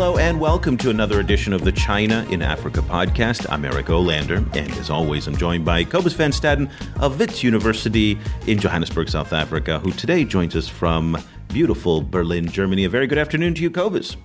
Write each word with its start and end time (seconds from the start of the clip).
Hello 0.00 0.16
and 0.16 0.40
welcome 0.40 0.78
to 0.78 0.88
another 0.88 1.20
edition 1.20 1.52
of 1.52 1.62
the 1.62 1.72
China 1.72 2.26
in 2.30 2.40
Africa 2.40 2.80
podcast. 2.80 3.44
I'm 3.50 3.66
Eric 3.66 3.88
Olander, 3.88 4.38
and 4.56 4.72
as 4.78 4.88
always, 4.88 5.26
I'm 5.26 5.36
joined 5.36 5.66
by 5.66 5.84
Cobus 5.84 6.14
van 6.14 6.30
Staden 6.30 6.70
of 6.98 7.18
Wits 7.18 7.42
University 7.42 8.18
in 8.46 8.58
Johannesburg, 8.58 9.10
South 9.10 9.34
Africa, 9.34 9.78
who 9.78 9.92
today 9.92 10.24
joins 10.24 10.56
us 10.56 10.66
from 10.70 11.18
beautiful 11.48 12.00
Berlin, 12.00 12.48
Germany. 12.48 12.84
A 12.84 12.88
very 12.88 13.06
good 13.06 13.18
afternoon 13.18 13.52
to 13.56 13.60
you, 13.60 13.70
Cobus. 13.70 14.16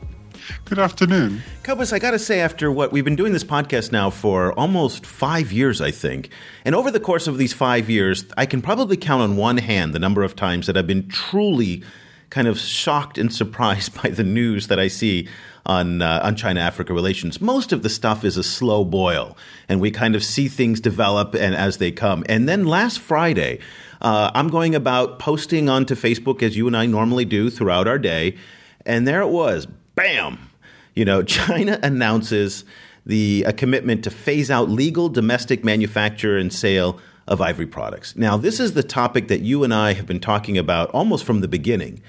Good 0.63 0.79
afternoon. 0.79 1.41
Cobus, 1.63 1.91
I 1.91 1.99
got 1.99 2.11
to 2.11 2.19
say, 2.19 2.39
after 2.39 2.71
what 2.71 2.93
we've 2.93 3.03
been 3.03 3.17
doing 3.17 3.33
this 3.33 3.43
podcast 3.43 3.91
now 3.91 4.09
for 4.09 4.53
almost 4.53 5.05
five 5.05 5.51
years, 5.51 5.81
I 5.81 5.91
think, 5.91 6.29
and 6.63 6.73
over 6.73 6.89
the 6.89 7.01
course 7.01 7.27
of 7.27 7.37
these 7.37 7.51
five 7.51 7.89
years, 7.89 8.23
I 8.37 8.45
can 8.45 8.61
probably 8.61 8.95
count 8.95 9.23
on 9.23 9.35
one 9.35 9.57
hand 9.57 9.91
the 9.91 9.99
number 9.99 10.23
of 10.23 10.37
times 10.37 10.67
that 10.67 10.77
I've 10.77 10.87
been 10.87 11.09
truly 11.09 11.83
kind 12.29 12.47
of 12.47 12.59
shocked 12.59 13.17
and 13.17 13.33
surprised 13.41 14.01
by 14.01 14.09
the 14.09 14.23
news 14.23 14.67
that 14.67 14.79
I 14.79 14.87
see 14.87 15.27
on 15.65 16.01
uh, 16.01 16.21
on 16.23 16.35
China 16.35 16.59
Africa 16.59 16.93
relations. 16.93 17.41
Most 17.41 17.71
of 17.71 17.81
the 17.81 17.89
stuff 17.89 18.23
is 18.23 18.37
a 18.37 18.43
slow 18.43 18.83
boil, 18.83 19.35
and 19.67 19.81
we 19.81 19.91
kind 19.91 20.15
of 20.15 20.23
see 20.23 20.47
things 20.47 20.79
develop 20.79 21.33
and 21.33 21.55
as 21.55 21.77
they 21.77 21.91
come. 21.91 22.23
And 22.29 22.47
then 22.47 22.65
last 22.65 22.99
Friday, 22.99 23.59
uh, 24.01 24.31
I'm 24.33 24.49
going 24.49 24.75
about 24.75 25.19
posting 25.19 25.69
onto 25.69 25.95
Facebook 25.95 26.43
as 26.43 26.55
you 26.55 26.67
and 26.67 26.77
I 26.77 26.85
normally 26.85 27.25
do 27.25 27.49
throughout 27.49 27.87
our 27.87 27.99
day, 27.99 28.37
and 28.85 29.07
there 29.07 29.21
it 29.21 29.29
was, 29.29 29.65
bam! 29.95 30.49
You 30.93 31.05
know, 31.05 31.23
China 31.37 31.79
announces 31.81 32.63
the 33.05 33.43
a 33.47 33.53
commitment 33.53 34.03
to 34.03 34.11
phase 34.11 34.49
out 34.49 34.69
legal 34.69 35.09
domestic 35.09 35.63
manufacture 35.63 36.37
and 36.37 36.51
sale 36.51 36.99
of 37.27 37.41
ivory 37.41 37.65
products. 37.65 38.15
Now, 38.15 38.37
this 38.37 38.59
is 38.59 38.73
the 38.73 38.83
topic 38.83 39.27
that 39.27 39.41
you 39.41 39.63
and 39.63 39.73
I 39.73 39.93
have 39.93 40.05
been 40.05 40.19
talking 40.19 40.57
about 40.57 40.89
almost 40.91 41.23
from 41.23 41.41
the 41.41 41.47
beginning 41.47 42.01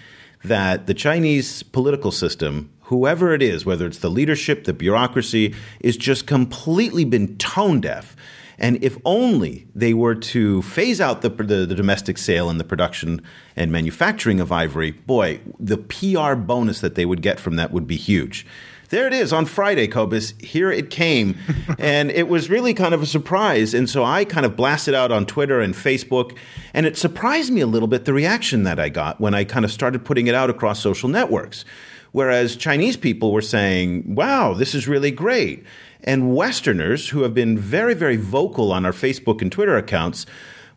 that 0.44 0.86
the 0.86 0.94
Chinese 0.94 1.62
political 1.62 2.12
system, 2.12 2.70
whoever 2.82 3.32
it 3.32 3.42
is, 3.42 3.64
whether 3.64 3.86
it's 3.86 3.98
the 3.98 4.10
leadership, 4.10 4.64
the 4.64 4.72
bureaucracy, 4.72 5.54
is 5.80 5.96
just 5.96 6.26
completely 6.26 7.04
been 7.04 7.36
tone 7.38 7.80
deaf. 7.80 8.14
And 8.58 8.82
if 8.82 8.96
only 9.04 9.66
they 9.74 9.92
were 9.92 10.14
to 10.14 10.62
phase 10.62 11.00
out 11.00 11.20
the, 11.22 11.28
the, 11.28 11.66
the, 11.66 11.74
domestic 11.74 12.16
sale 12.16 12.48
and 12.48 12.58
the 12.58 12.64
production 12.64 13.20
and 13.54 13.70
manufacturing 13.70 14.40
of 14.40 14.50
ivory, 14.50 14.92
boy, 14.92 15.40
the 15.58 15.76
PR 15.76 16.34
bonus 16.34 16.80
that 16.80 16.94
they 16.94 17.04
would 17.04 17.20
get 17.20 17.38
from 17.38 17.56
that 17.56 17.70
would 17.72 17.86
be 17.86 17.96
huge 17.96 18.46
there 18.86 19.06
it 19.06 19.12
is 19.12 19.32
on 19.32 19.46
Friday, 19.46 19.86
Cobus. 19.86 20.34
Here 20.38 20.70
it 20.70 20.90
came. 20.90 21.36
and 21.78 22.10
it 22.10 22.28
was 22.28 22.50
really 22.50 22.74
kind 22.74 22.94
of 22.94 23.02
a 23.02 23.06
surprise. 23.06 23.74
And 23.74 23.88
so 23.88 24.04
I 24.04 24.24
kind 24.24 24.46
of 24.46 24.56
blasted 24.56 24.94
out 24.94 25.12
on 25.12 25.26
Twitter 25.26 25.60
and 25.60 25.74
Facebook. 25.74 26.36
And 26.74 26.86
it 26.86 26.96
surprised 26.96 27.52
me 27.52 27.60
a 27.60 27.66
little 27.66 27.88
bit 27.88 28.04
the 28.04 28.12
reaction 28.12 28.62
that 28.64 28.78
I 28.78 28.88
got 28.88 29.20
when 29.20 29.34
I 29.34 29.44
kind 29.44 29.64
of 29.64 29.72
started 29.72 30.04
putting 30.04 30.26
it 30.26 30.34
out 30.34 30.50
across 30.50 30.80
social 30.80 31.08
networks. 31.08 31.64
Whereas 32.12 32.56
Chinese 32.56 32.96
people 32.96 33.32
were 33.32 33.42
saying, 33.42 34.14
wow, 34.14 34.54
this 34.54 34.74
is 34.74 34.88
really 34.88 35.10
great. 35.10 35.64
And 36.02 36.34
Westerners, 36.34 37.08
who 37.08 37.22
have 37.22 37.34
been 37.34 37.58
very, 37.58 37.94
very 37.94 38.16
vocal 38.16 38.72
on 38.72 38.86
our 38.86 38.92
Facebook 38.92 39.42
and 39.42 39.50
Twitter 39.50 39.76
accounts, 39.76 40.24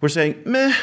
were 0.01 0.09
saying, 0.09 0.41
meh, 0.45 0.73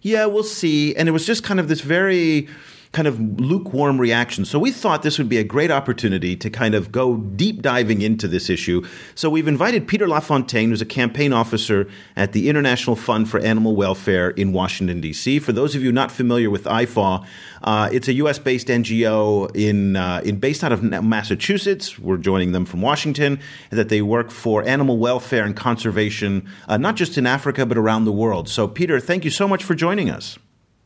yeah, 0.00 0.26
we'll 0.26 0.42
see. 0.42 0.94
And 0.96 1.08
it 1.08 1.12
was 1.12 1.26
just 1.26 1.44
kind 1.44 1.60
of 1.60 1.68
this 1.68 1.82
very 1.82 2.48
kind 2.96 3.06
of 3.06 3.20
lukewarm 3.38 4.00
reaction. 4.00 4.46
So 4.46 4.58
we 4.58 4.70
thought 4.70 5.02
this 5.02 5.18
would 5.18 5.28
be 5.28 5.36
a 5.36 5.44
great 5.44 5.70
opportunity 5.70 6.34
to 6.36 6.48
kind 6.48 6.74
of 6.74 6.90
go 6.90 7.18
deep 7.18 7.60
diving 7.60 8.00
into 8.00 8.26
this 8.26 8.48
issue. 8.48 8.86
So 9.14 9.28
we've 9.28 9.46
invited 9.46 9.86
Peter 9.86 10.08
LaFontaine, 10.08 10.70
who's 10.70 10.80
a 10.80 10.86
campaign 10.86 11.34
officer 11.34 11.90
at 12.16 12.32
the 12.32 12.48
International 12.48 12.96
Fund 12.96 13.28
for 13.28 13.38
Animal 13.40 13.76
Welfare 13.76 14.30
in 14.30 14.54
Washington, 14.54 15.02
D.C. 15.02 15.40
For 15.40 15.52
those 15.52 15.74
of 15.74 15.82
you 15.82 15.92
not 15.92 16.10
familiar 16.10 16.48
with 16.48 16.64
IFAW, 16.64 17.26
uh, 17.64 17.90
it's 17.92 18.08
a 18.08 18.14
U.S. 18.14 18.38
based 18.38 18.68
NGO 18.68 19.54
in, 19.54 19.96
uh, 19.96 20.22
in 20.24 20.38
based 20.40 20.64
out 20.64 20.72
of 20.72 20.82
Massachusetts. 20.82 21.98
We're 21.98 22.16
joining 22.16 22.52
them 22.52 22.64
from 22.64 22.80
Washington, 22.80 23.40
that 23.68 23.90
they 23.90 24.00
work 24.00 24.30
for 24.30 24.66
animal 24.66 24.96
welfare 24.96 25.44
and 25.44 25.54
conservation, 25.54 26.48
uh, 26.66 26.78
not 26.78 26.96
just 26.96 27.18
in 27.18 27.26
Africa, 27.26 27.66
but 27.66 27.76
around 27.76 28.06
the 28.06 28.12
world. 28.12 28.48
So, 28.48 28.66
Peter, 28.66 28.98
thank 29.00 29.26
you 29.26 29.30
so 29.30 29.46
much 29.46 29.64
for 29.64 29.74
joining 29.74 30.08
us. 30.08 30.38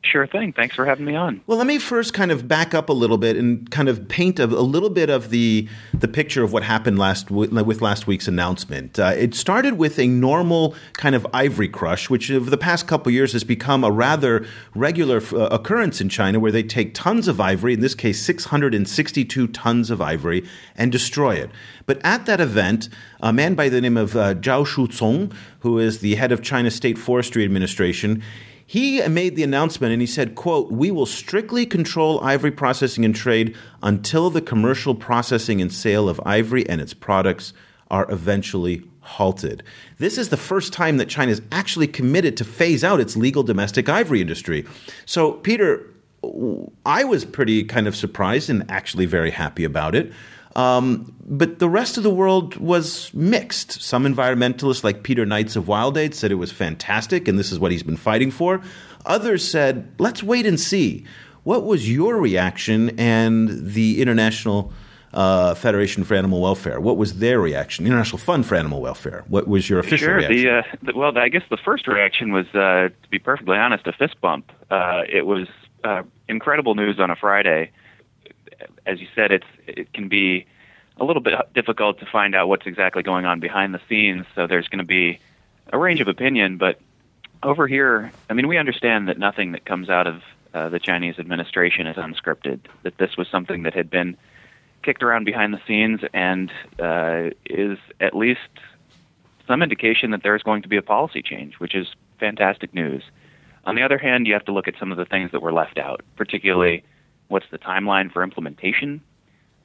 Sure 0.02 0.26
thing. 0.26 0.54
Thanks 0.54 0.74
for 0.74 0.86
having 0.86 1.04
me 1.04 1.14
on. 1.14 1.42
Well, 1.46 1.58
let 1.58 1.66
me 1.66 1.78
first 1.78 2.14
kind 2.14 2.30
of 2.30 2.48
back 2.48 2.72
up 2.72 2.88
a 2.88 2.92
little 2.92 3.18
bit 3.18 3.36
and 3.36 3.70
kind 3.70 3.86
of 3.86 4.08
paint 4.08 4.40
a, 4.40 4.44
a 4.44 4.64
little 4.64 4.88
bit 4.88 5.10
of 5.10 5.28
the 5.28 5.68
the 5.92 6.08
picture 6.08 6.42
of 6.42 6.54
what 6.54 6.62
happened 6.62 6.98
last 6.98 7.30
with 7.30 7.82
last 7.82 8.06
week's 8.06 8.26
announcement. 8.26 8.98
Uh, 8.98 9.12
it 9.14 9.34
started 9.34 9.74
with 9.74 9.98
a 9.98 10.06
normal 10.06 10.74
kind 10.94 11.14
of 11.14 11.26
ivory 11.34 11.68
crush, 11.68 12.08
which 12.08 12.30
over 12.30 12.48
the 12.48 12.56
past 12.56 12.86
couple 12.86 13.12
years 13.12 13.34
has 13.34 13.44
become 13.44 13.84
a 13.84 13.90
rather 13.90 14.46
regular 14.74 15.20
uh, 15.34 15.48
occurrence 15.48 16.00
in 16.00 16.08
China, 16.08 16.40
where 16.40 16.52
they 16.52 16.62
take 16.62 16.94
tons 16.94 17.28
of 17.28 17.38
ivory, 17.38 17.74
in 17.74 17.80
this 17.80 17.94
case, 17.94 18.22
662 18.22 19.48
tons 19.48 19.90
of 19.90 20.00
ivory, 20.00 20.48
and 20.76 20.90
destroy 20.90 21.34
it. 21.34 21.50
But 21.84 22.00
at 22.02 22.24
that 22.24 22.40
event, 22.40 22.88
a 23.20 23.34
man 23.34 23.54
by 23.54 23.68
the 23.68 23.82
name 23.82 23.98
of 23.98 24.16
uh, 24.16 24.34
Zhao 24.34 24.66
Shucong, 24.66 25.30
who 25.60 25.78
is 25.78 25.98
the 25.98 26.14
head 26.14 26.32
of 26.32 26.40
China's 26.40 26.74
State 26.74 26.96
Forestry 26.96 27.44
Administration, 27.44 28.22
he 28.70 29.04
made 29.08 29.34
the 29.34 29.42
announcement 29.42 29.92
and 29.92 30.00
he 30.00 30.06
said, 30.06 30.36
quote, 30.36 30.70
we 30.70 30.92
will 30.92 31.04
strictly 31.04 31.66
control 31.66 32.22
ivory 32.22 32.52
processing 32.52 33.04
and 33.04 33.16
trade 33.16 33.56
until 33.82 34.30
the 34.30 34.40
commercial 34.40 34.94
processing 34.94 35.60
and 35.60 35.72
sale 35.72 36.08
of 36.08 36.20
ivory 36.24 36.68
and 36.68 36.80
its 36.80 36.94
products 36.94 37.52
are 37.90 38.08
eventually 38.12 38.84
halted. 39.00 39.64
This 39.98 40.16
is 40.16 40.28
the 40.28 40.36
first 40.36 40.72
time 40.72 40.98
that 40.98 41.08
China 41.08 41.32
is 41.32 41.42
actually 41.50 41.88
committed 41.88 42.36
to 42.36 42.44
phase 42.44 42.84
out 42.84 43.00
its 43.00 43.16
legal 43.16 43.42
domestic 43.42 43.88
ivory 43.88 44.20
industry. 44.20 44.64
So, 45.04 45.32
Peter, 45.32 45.84
I 46.86 47.02
was 47.02 47.24
pretty 47.24 47.64
kind 47.64 47.88
of 47.88 47.96
surprised 47.96 48.48
and 48.50 48.70
actually 48.70 49.06
very 49.06 49.32
happy 49.32 49.64
about 49.64 49.96
it. 49.96 50.12
Um, 50.60 51.14
but 51.24 51.58
the 51.58 51.68
rest 51.68 51.96
of 51.96 52.02
the 52.02 52.10
world 52.10 52.56
was 52.56 53.12
mixed. 53.14 53.80
Some 53.80 54.04
environmentalists, 54.04 54.82
like 54.82 55.02
Peter 55.02 55.24
Knights 55.24 55.56
of 55.56 55.68
Wild 55.68 55.96
Aid, 55.96 56.14
said 56.14 56.30
it 56.32 56.36
was 56.36 56.52
fantastic 56.52 57.28
and 57.28 57.38
this 57.38 57.52
is 57.52 57.58
what 57.58 57.70
he's 57.70 57.82
been 57.82 57.96
fighting 57.96 58.30
for. 58.30 58.60
Others 59.06 59.48
said, 59.48 59.92
let's 59.98 60.22
wait 60.22 60.46
and 60.46 60.58
see. 60.58 61.04
What 61.44 61.64
was 61.64 61.90
your 61.90 62.16
reaction 62.18 62.98
and 62.98 63.48
the 63.48 64.02
International 64.02 64.72
uh, 65.14 65.54
Federation 65.54 66.04
for 66.04 66.14
Animal 66.14 66.40
Welfare? 66.40 66.80
What 66.80 66.96
was 66.96 67.18
their 67.18 67.40
reaction? 67.40 67.86
International 67.86 68.18
Fund 68.18 68.44
for 68.44 68.56
Animal 68.56 68.82
Welfare. 68.82 69.24
What 69.28 69.48
was 69.48 69.70
your 69.70 69.78
official 69.78 70.08
sure, 70.08 70.16
reaction? 70.16 70.36
The, 70.36 70.50
uh, 70.50 70.62
the, 70.82 70.92
well, 70.98 71.16
I 71.16 71.28
guess 71.28 71.42
the 71.48 71.56
first 71.64 71.86
reaction 71.86 72.32
was, 72.32 72.46
uh, 72.48 72.88
to 72.88 73.08
be 73.10 73.18
perfectly 73.18 73.56
honest, 73.56 73.86
a 73.86 73.92
fist 73.92 74.20
bump. 74.20 74.52
Uh, 74.70 75.02
it 75.10 75.24
was 75.26 75.48
uh, 75.82 76.02
incredible 76.28 76.74
news 76.74 77.00
on 77.00 77.10
a 77.10 77.16
Friday 77.16 77.72
as 78.86 79.00
you 79.00 79.08
said, 79.14 79.32
it's 79.32 79.46
it 79.66 79.92
can 79.92 80.08
be 80.08 80.46
a 80.96 81.04
little 81.04 81.22
bit 81.22 81.34
difficult 81.54 81.98
to 82.00 82.06
find 82.06 82.34
out 82.34 82.48
what's 82.48 82.66
exactly 82.66 83.02
going 83.02 83.24
on 83.24 83.40
behind 83.40 83.74
the 83.74 83.80
scenes. 83.88 84.26
So 84.34 84.46
there's 84.46 84.68
going 84.68 84.78
to 84.78 84.84
be 84.84 85.18
a 85.72 85.78
range 85.78 86.00
of 86.00 86.08
opinion, 86.08 86.56
but 86.58 86.80
over 87.42 87.66
here, 87.66 88.12
I 88.28 88.34
mean, 88.34 88.48
we 88.48 88.58
understand 88.58 89.08
that 89.08 89.18
nothing 89.18 89.52
that 89.52 89.64
comes 89.64 89.88
out 89.88 90.06
of 90.06 90.22
uh, 90.52 90.68
the 90.68 90.78
Chinese 90.78 91.18
administration 91.18 91.86
is 91.86 91.96
unscripted. 91.96 92.60
That 92.82 92.98
this 92.98 93.16
was 93.16 93.28
something 93.28 93.62
that 93.62 93.74
had 93.74 93.88
been 93.88 94.16
kicked 94.82 95.02
around 95.02 95.24
behind 95.24 95.54
the 95.54 95.60
scenes 95.66 96.00
and 96.12 96.50
uh, 96.78 97.30
is 97.46 97.78
at 98.00 98.14
least 98.14 98.40
some 99.46 99.62
indication 99.62 100.10
that 100.10 100.22
there's 100.22 100.42
going 100.42 100.62
to 100.62 100.68
be 100.68 100.76
a 100.76 100.82
policy 100.82 101.22
change, 101.22 101.54
which 101.58 101.74
is 101.74 101.88
fantastic 102.18 102.74
news. 102.74 103.02
On 103.64 103.74
the 103.74 103.82
other 103.82 103.98
hand, 103.98 104.26
you 104.26 104.32
have 104.32 104.44
to 104.46 104.52
look 104.52 104.68
at 104.68 104.74
some 104.78 104.90
of 104.90 104.98
the 104.98 105.04
things 105.04 105.32
that 105.32 105.42
were 105.42 105.52
left 105.52 105.78
out, 105.78 106.02
particularly 106.16 106.82
What's 107.30 107.46
the 107.52 107.58
timeline 107.58 108.12
for 108.12 108.24
implementation? 108.24 109.00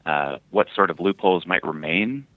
Uh, 0.06 0.38
what 0.52 0.68
sort 0.76 0.92
of 0.92 1.00
loopholes 1.00 1.48
might 1.48 1.64
remain? 1.64 2.28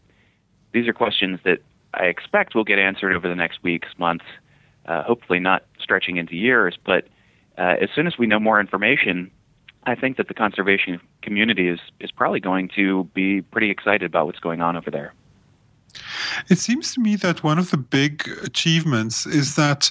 These 0.72 0.89
are 0.89 0.94
questions 0.94 1.39
that 1.44 1.59
I 1.93 2.05
expect 2.05 2.55
will 2.55 2.65
get 2.65 2.78
answered 2.78 3.15
over 3.15 3.28
the 3.28 3.34
next 3.34 3.62
weeks, 3.62 3.88
months, 3.99 4.25
uh, 4.87 5.03
hopefully 5.03 5.38
not 5.38 5.67
stretching 5.78 6.17
into 6.17 6.34
years. 6.34 6.78
But 6.83 7.09
uh, 7.59 7.75
as 7.78 7.91
soon 7.94 8.06
as 8.06 8.17
we 8.19 8.27
know 8.27 8.41
more 8.41 8.59
information, 8.59 9.31
I 9.85 9.94
think 9.94 10.17
that 10.17 10.29
the 10.29 10.35
conservation 10.35 10.99
community 11.20 11.69
is, 11.69 11.81
is 12.00 12.11
probably 12.11 12.41
going 12.41 12.70
to 12.76 13.05
be 13.12 13.43
pretty 13.43 13.70
excited 13.70 14.05
about 14.05 14.25
what's 14.25 14.41
going 14.41 14.62
on 14.62 14.79
over 14.79 14.91
there. 14.91 15.12
It 16.49 16.59
seems 16.59 16.95
to 16.95 17.00
me 17.00 17.17
that 17.17 17.43
one 17.43 17.59
of 17.59 17.71
the 17.71 17.77
big 17.77 18.29
achievements 18.43 19.27
is 19.27 19.55
that 19.56 19.91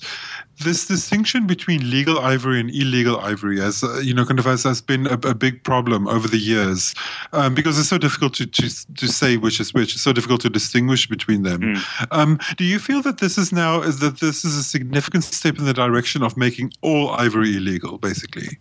this 0.63 0.87
distinction 0.87 1.45
between 1.45 1.89
legal 1.89 2.19
ivory 2.19 2.59
and 2.59 2.69
illegal 2.71 3.19
ivory, 3.19 3.61
as 3.61 3.83
uh, 3.83 3.99
you 3.99 4.13
know, 4.13 4.25
kind 4.25 4.39
of 4.39 4.45
has, 4.45 4.63
has 4.63 4.81
been 4.81 5.05
a, 5.07 5.13
a 5.13 5.35
big 5.35 5.63
problem 5.63 6.07
over 6.07 6.27
the 6.27 6.37
years, 6.37 6.95
um, 7.33 7.53
because 7.53 7.77
it's 7.77 7.89
so 7.89 7.97
difficult 7.97 8.33
to, 8.35 8.47
to 8.47 8.95
to 8.95 9.07
say 9.07 9.37
which 9.37 9.59
is 9.59 9.73
which. 9.73 9.93
It's 9.93 10.01
so 10.01 10.13
difficult 10.13 10.41
to 10.41 10.49
distinguish 10.49 11.07
between 11.07 11.43
them. 11.43 11.61
Mm. 11.61 12.07
Um, 12.11 12.39
do 12.57 12.63
you 12.63 12.79
feel 12.79 13.01
that 13.03 13.19
this 13.19 13.37
is 13.37 13.51
now 13.51 13.81
is 13.81 13.99
that 13.99 14.19
this 14.19 14.43
is 14.43 14.55
a 14.55 14.63
significant 14.63 15.23
step 15.23 15.59
in 15.59 15.65
the 15.65 15.73
direction 15.73 16.23
of 16.23 16.37
making 16.37 16.73
all 16.81 17.11
ivory 17.11 17.55
illegal, 17.55 17.99
basically? 17.99 18.57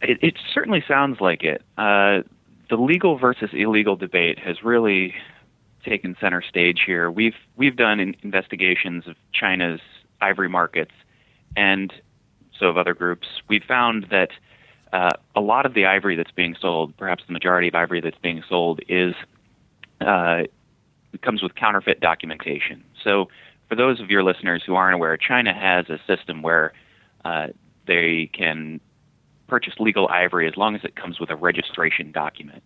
It, 0.00 0.18
it 0.22 0.34
certainly 0.54 0.82
sounds 0.86 1.20
like 1.20 1.42
it. 1.42 1.62
Uh, 1.76 2.22
the 2.70 2.76
legal 2.76 3.18
versus 3.18 3.50
illegal 3.52 3.96
debate 3.96 4.38
has 4.38 4.62
really 4.62 5.14
taken 5.84 6.16
center 6.20 6.42
stage 6.42 6.82
here. 6.84 7.10
We've 7.10 7.36
we've 7.56 7.76
done 7.76 8.14
investigations 8.22 9.06
of 9.06 9.16
China's 9.32 9.80
ivory 10.20 10.48
markets, 10.48 10.92
and 11.56 11.92
so 12.58 12.66
have 12.66 12.76
other 12.76 12.94
groups. 12.94 13.26
We've 13.48 13.64
found 13.64 14.06
that 14.10 14.30
uh, 14.92 15.12
a 15.36 15.40
lot 15.40 15.66
of 15.66 15.74
the 15.74 15.86
ivory 15.86 16.16
that's 16.16 16.30
being 16.30 16.56
sold, 16.60 16.96
perhaps 16.96 17.24
the 17.26 17.32
majority 17.32 17.68
of 17.68 17.74
ivory 17.74 18.00
that's 18.00 18.18
being 18.18 18.42
sold, 18.48 18.80
is 18.88 19.14
uh, 20.00 20.42
comes 21.22 21.42
with 21.42 21.54
counterfeit 21.54 22.00
documentation. 22.00 22.84
So, 23.02 23.28
for 23.68 23.74
those 23.74 24.00
of 24.00 24.10
your 24.10 24.22
listeners 24.22 24.62
who 24.64 24.74
aren't 24.74 24.94
aware, 24.94 25.16
China 25.16 25.52
has 25.52 25.86
a 25.88 25.98
system 26.06 26.42
where 26.42 26.72
uh, 27.24 27.48
they 27.86 28.30
can 28.32 28.80
purchase 29.46 29.74
legal 29.78 30.08
ivory 30.08 30.46
as 30.46 30.56
long 30.56 30.74
as 30.74 30.84
it 30.84 30.94
comes 30.96 31.18
with 31.18 31.30
a 31.30 31.36
registration 31.36 32.12
document. 32.12 32.62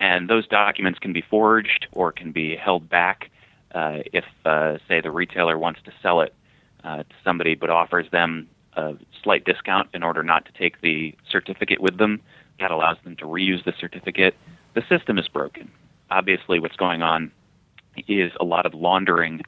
And 0.00 0.28
those 0.28 0.46
documents 0.46 0.98
can 0.98 1.12
be 1.12 1.22
forged 1.22 1.86
or 1.92 2.12
can 2.12 2.32
be 2.32 2.56
held 2.56 2.88
back 2.88 3.30
uh, 3.74 3.98
if, 4.12 4.24
uh, 4.44 4.78
say, 4.88 5.00
the 5.00 5.10
retailer 5.10 5.58
wants 5.58 5.80
to 5.84 5.92
sell 6.02 6.20
it 6.20 6.34
uh, 6.84 6.98
to 6.98 7.14
somebody 7.24 7.54
but 7.54 7.70
offers 7.70 8.10
them 8.10 8.48
a 8.76 8.94
slight 9.22 9.44
discount 9.44 9.88
in 9.94 10.02
order 10.02 10.22
not 10.22 10.44
to 10.44 10.52
take 10.52 10.80
the 10.80 11.14
certificate 11.30 11.80
with 11.80 11.98
them. 11.98 12.20
That 12.60 12.70
allows 12.70 12.96
them 13.04 13.16
to 13.16 13.24
reuse 13.24 13.64
the 13.64 13.72
certificate. 13.78 14.36
The 14.74 14.82
system 14.88 15.18
is 15.18 15.28
broken. 15.28 15.70
Obviously, 16.10 16.60
what's 16.60 16.76
going 16.76 17.02
on 17.02 17.32
is 18.08 18.32
a 18.40 18.44
lot 18.44 18.66
of 18.66 18.74
laundering 18.74 19.42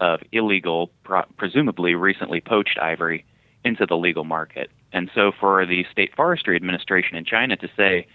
of 0.00 0.20
illegal, 0.32 0.90
presumably 1.36 1.94
recently 1.94 2.40
poached 2.40 2.78
ivory 2.78 3.24
into 3.64 3.86
the 3.86 3.96
legal 3.96 4.24
market. 4.24 4.70
And 4.92 5.10
so, 5.14 5.32
for 5.38 5.64
the 5.66 5.84
State 5.90 6.14
Forestry 6.14 6.56
Administration 6.56 7.16
in 7.16 7.24
China 7.24 7.56
to 7.56 7.68
say 7.76 8.06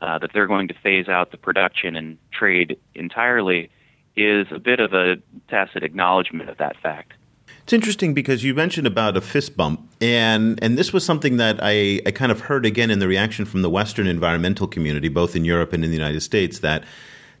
uh, 0.00 0.18
that 0.18 0.30
they're 0.32 0.46
going 0.46 0.68
to 0.68 0.74
phase 0.82 1.08
out 1.08 1.30
the 1.30 1.36
production 1.36 1.96
and 1.96 2.18
trade 2.30 2.78
entirely 2.94 3.70
is 4.16 4.46
a 4.50 4.58
bit 4.58 4.80
of 4.80 4.92
a 4.92 5.16
tacit 5.48 5.82
acknowledgement 5.82 6.50
of 6.50 6.58
that 6.58 6.76
fact. 6.82 7.14
It's 7.62 7.72
interesting 7.72 8.14
because 8.14 8.44
you 8.44 8.54
mentioned 8.54 8.86
about 8.86 9.16
a 9.16 9.20
fist 9.20 9.56
bump, 9.56 9.92
and 10.00 10.58
and 10.62 10.78
this 10.78 10.92
was 10.92 11.04
something 11.04 11.36
that 11.36 11.58
I, 11.62 12.00
I 12.06 12.10
kind 12.12 12.32
of 12.32 12.40
heard 12.40 12.64
again 12.64 12.90
in 12.90 12.98
the 12.98 13.06
reaction 13.06 13.44
from 13.44 13.62
the 13.62 13.70
Western 13.70 14.06
environmental 14.06 14.66
community, 14.66 15.08
both 15.08 15.36
in 15.36 15.44
Europe 15.44 15.72
and 15.74 15.84
in 15.84 15.90
the 15.90 15.96
United 15.96 16.20
States, 16.22 16.60
that 16.60 16.84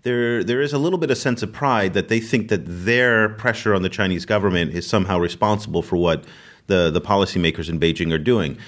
there 0.02 0.44
there 0.44 0.60
is 0.60 0.72
a 0.72 0.78
little 0.78 0.98
bit 0.98 1.10
of 1.10 1.18
sense 1.18 1.42
of 1.42 1.52
pride 1.52 1.94
that 1.94 2.08
they 2.08 2.20
think 2.20 2.48
that 2.48 2.62
their 2.66 3.30
pressure 3.30 3.74
on 3.74 3.82
the 3.82 3.88
Chinese 3.88 4.26
government 4.26 4.72
is 4.72 4.86
somehow 4.86 5.18
responsible 5.18 5.82
for 5.82 5.96
what 5.96 6.24
the 6.66 6.90
the 6.90 7.00
policymakers 7.00 7.68
in 7.68 7.80
Beijing 7.80 8.12
are 8.12 8.18
doing. 8.18 8.58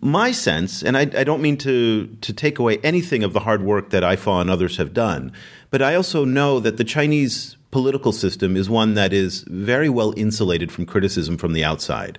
My 0.00 0.32
sense, 0.32 0.82
and 0.82 0.96
I, 0.96 1.02
I 1.02 1.24
don't 1.24 1.40
mean 1.40 1.56
to 1.58 2.06
to 2.20 2.32
take 2.32 2.58
away 2.58 2.78
anything 2.78 3.22
of 3.22 3.32
the 3.32 3.40
hard 3.40 3.62
work 3.62 3.90
that 3.90 4.02
IFAW 4.02 4.42
and 4.42 4.50
others 4.50 4.76
have 4.76 4.92
done, 4.92 5.32
but 5.70 5.82
I 5.82 5.94
also 5.94 6.24
know 6.24 6.60
that 6.60 6.76
the 6.76 6.84
Chinese 6.84 7.56
political 7.70 8.12
system 8.12 8.56
is 8.56 8.70
one 8.70 8.94
that 8.94 9.12
is 9.12 9.42
very 9.48 9.88
well 9.88 10.14
insulated 10.16 10.70
from 10.70 10.86
criticism 10.86 11.36
from 11.36 11.52
the 11.52 11.64
outside. 11.64 12.18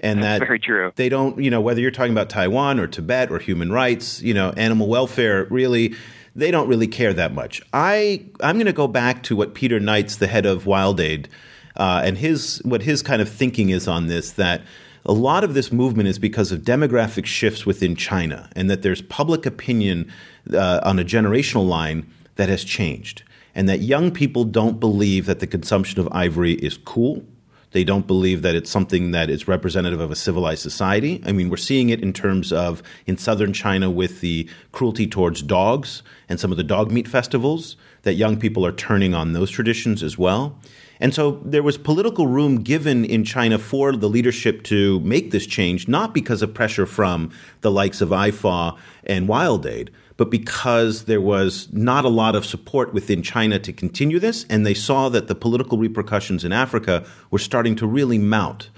And 0.00 0.22
That's 0.22 0.40
that 0.40 0.46
very 0.46 0.58
true. 0.58 0.92
They 0.96 1.08
don't, 1.08 1.42
you 1.42 1.50
know, 1.50 1.60
whether 1.60 1.80
you're 1.80 1.90
talking 1.90 2.12
about 2.12 2.30
Taiwan 2.30 2.80
or 2.80 2.86
Tibet 2.86 3.30
or 3.30 3.38
human 3.38 3.70
rights, 3.70 4.22
you 4.22 4.34
know, 4.34 4.50
animal 4.56 4.88
welfare, 4.88 5.44
really, 5.50 5.94
they 6.34 6.50
don't 6.50 6.68
really 6.68 6.86
care 6.86 7.12
that 7.12 7.32
much. 7.32 7.62
I 7.72 8.24
I'm 8.40 8.56
going 8.56 8.66
to 8.66 8.72
go 8.72 8.88
back 8.88 9.22
to 9.24 9.36
what 9.36 9.54
Peter 9.54 9.78
Knights, 9.78 10.16
the 10.16 10.26
head 10.26 10.46
of 10.46 10.66
Wild 10.66 11.00
Aid, 11.00 11.28
uh, 11.76 12.02
and 12.04 12.18
his 12.18 12.60
what 12.64 12.82
his 12.82 13.02
kind 13.02 13.22
of 13.22 13.28
thinking 13.28 13.70
is 13.70 13.86
on 13.86 14.06
this 14.06 14.32
that 14.32 14.62
a 15.04 15.12
lot 15.12 15.44
of 15.44 15.54
this 15.54 15.70
movement 15.70 16.08
is 16.08 16.18
because 16.18 16.50
of 16.52 16.60
demographic 16.60 17.26
shifts 17.26 17.66
within 17.66 17.94
China, 17.96 18.48
and 18.56 18.70
that 18.70 18.82
there's 18.82 19.02
public 19.02 19.46
opinion 19.46 20.10
uh, 20.52 20.80
on 20.82 20.98
a 20.98 21.04
generational 21.04 21.66
line 21.66 22.10
that 22.36 22.48
has 22.48 22.64
changed 22.64 23.22
and 23.54 23.68
that 23.68 23.80
young 23.80 24.10
people 24.10 24.44
don't 24.44 24.80
believe 24.80 25.26
that 25.26 25.40
the 25.40 25.46
consumption 25.46 26.00
of 26.00 26.08
ivory 26.12 26.54
is 26.54 26.76
cool. 26.76 27.24
They 27.70 27.84
don't 27.84 28.06
believe 28.06 28.42
that 28.42 28.54
it's 28.54 28.70
something 28.70 29.10
that 29.12 29.30
is 29.30 29.48
representative 29.48 30.00
of 30.00 30.10
a 30.10 30.16
civilized 30.16 30.62
society. 30.62 31.20
I 31.24 31.32
mean, 31.32 31.50
we're 31.50 31.56
seeing 31.56 31.88
it 31.88 32.02
in 32.02 32.12
terms 32.12 32.52
of 32.52 32.82
in 33.06 33.16
southern 33.16 33.52
China 33.52 33.90
with 33.90 34.20
the 34.20 34.48
cruelty 34.72 35.06
towards 35.06 35.42
dogs 35.42 36.02
and 36.28 36.38
some 36.38 36.50
of 36.50 36.56
the 36.56 36.64
dog 36.64 36.92
meat 36.92 37.08
festivals, 37.08 37.76
that 38.02 38.14
young 38.14 38.38
people 38.38 38.64
are 38.64 38.72
turning 38.72 39.14
on 39.14 39.32
those 39.32 39.50
traditions 39.50 40.02
as 40.02 40.18
well. 40.18 40.58
And 41.00 41.14
so 41.14 41.40
there 41.44 41.62
was 41.62 41.76
political 41.76 42.26
room 42.26 42.62
given 42.62 43.04
in 43.04 43.24
China 43.24 43.58
for 43.58 43.92
the 43.92 44.08
leadership 44.08 44.62
to 44.64 45.00
make 45.00 45.30
this 45.30 45.46
change, 45.46 45.88
not 45.88 46.14
because 46.14 46.42
of 46.42 46.54
pressure 46.54 46.86
from 46.86 47.30
the 47.62 47.70
likes 47.70 48.00
of 48.00 48.10
IFAW 48.10 48.78
and 49.04 49.28
Wild 49.28 49.66
Aid, 49.66 49.90
but 50.16 50.30
because 50.30 51.04
there 51.04 51.20
was 51.20 51.72
not 51.72 52.04
a 52.04 52.08
lot 52.08 52.36
of 52.36 52.46
support 52.46 52.94
within 52.94 53.22
China 53.22 53.58
to 53.58 53.72
continue 53.72 54.20
this, 54.20 54.46
and 54.48 54.64
they 54.64 54.74
saw 54.74 55.08
that 55.08 55.26
the 55.26 55.34
political 55.34 55.78
repercussions 55.78 56.44
in 56.44 56.52
Africa 56.52 57.04
were 57.30 57.38
starting 57.38 57.74
to 57.76 57.86
really 57.86 58.18
mount. 58.18 58.70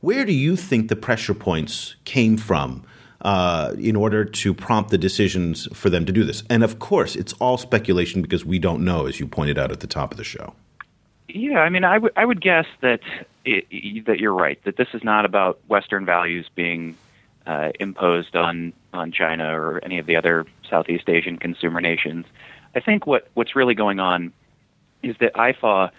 Where 0.00 0.24
do 0.24 0.32
you 0.32 0.56
think 0.56 0.88
the 0.88 0.96
pressure 0.96 1.34
points 1.34 1.94
came 2.04 2.36
from 2.36 2.84
uh, 3.22 3.74
in 3.78 3.96
order 3.96 4.24
to 4.24 4.52
prompt 4.52 4.90
the 4.90 4.98
decisions 4.98 5.68
for 5.72 5.88
them 5.88 6.04
to 6.04 6.12
do 6.12 6.24
this? 6.24 6.42
And 6.50 6.62
of 6.62 6.78
course, 6.78 7.16
it's 7.16 7.32
all 7.34 7.56
speculation 7.56 8.20
because 8.20 8.44
we 8.44 8.58
don't 8.58 8.84
know, 8.84 9.06
as 9.06 9.20
you 9.20 9.26
pointed 9.26 9.58
out 9.58 9.72
at 9.72 9.80
the 9.80 9.86
top 9.86 10.10
of 10.10 10.18
the 10.18 10.24
show. 10.24 10.54
Yeah, 11.34 11.60
I 11.60 11.70
mean, 11.70 11.84
I 11.84 11.98
would 11.98 12.12
I 12.16 12.24
would 12.24 12.40
guess 12.40 12.66
that 12.80 13.00
it, 13.44 14.04
that 14.06 14.20
you're 14.20 14.34
right 14.34 14.62
that 14.64 14.76
this 14.76 14.88
is 14.92 15.02
not 15.02 15.24
about 15.24 15.60
Western 15.66 16.04
values 16.04 16.46
being 16.54 16.96
uh, 17.46 17.70
imposed 17.80 18.36
on 18.36 18.72
on 18.92 19.12
China 19.12 19.58
or 19.58 19.82
any 19.82 19.98
of 19.98 20.06
the 20.06 20.16
other 20.16 20.46
Southeast 20.68 21.08
Asian 21.08 21.38
consumer 21.38 21.80
nations. 21.80 22.26
I 22.74 22.80
think 22.80 23.06
what 23.06 23.28
what's 23.34 23.56
really 23.56 23.74
going 23.74 23.98
on 23.98 24.32
is 25.02 25.16
that 25.20 25.34
IFAW 25.34 25.90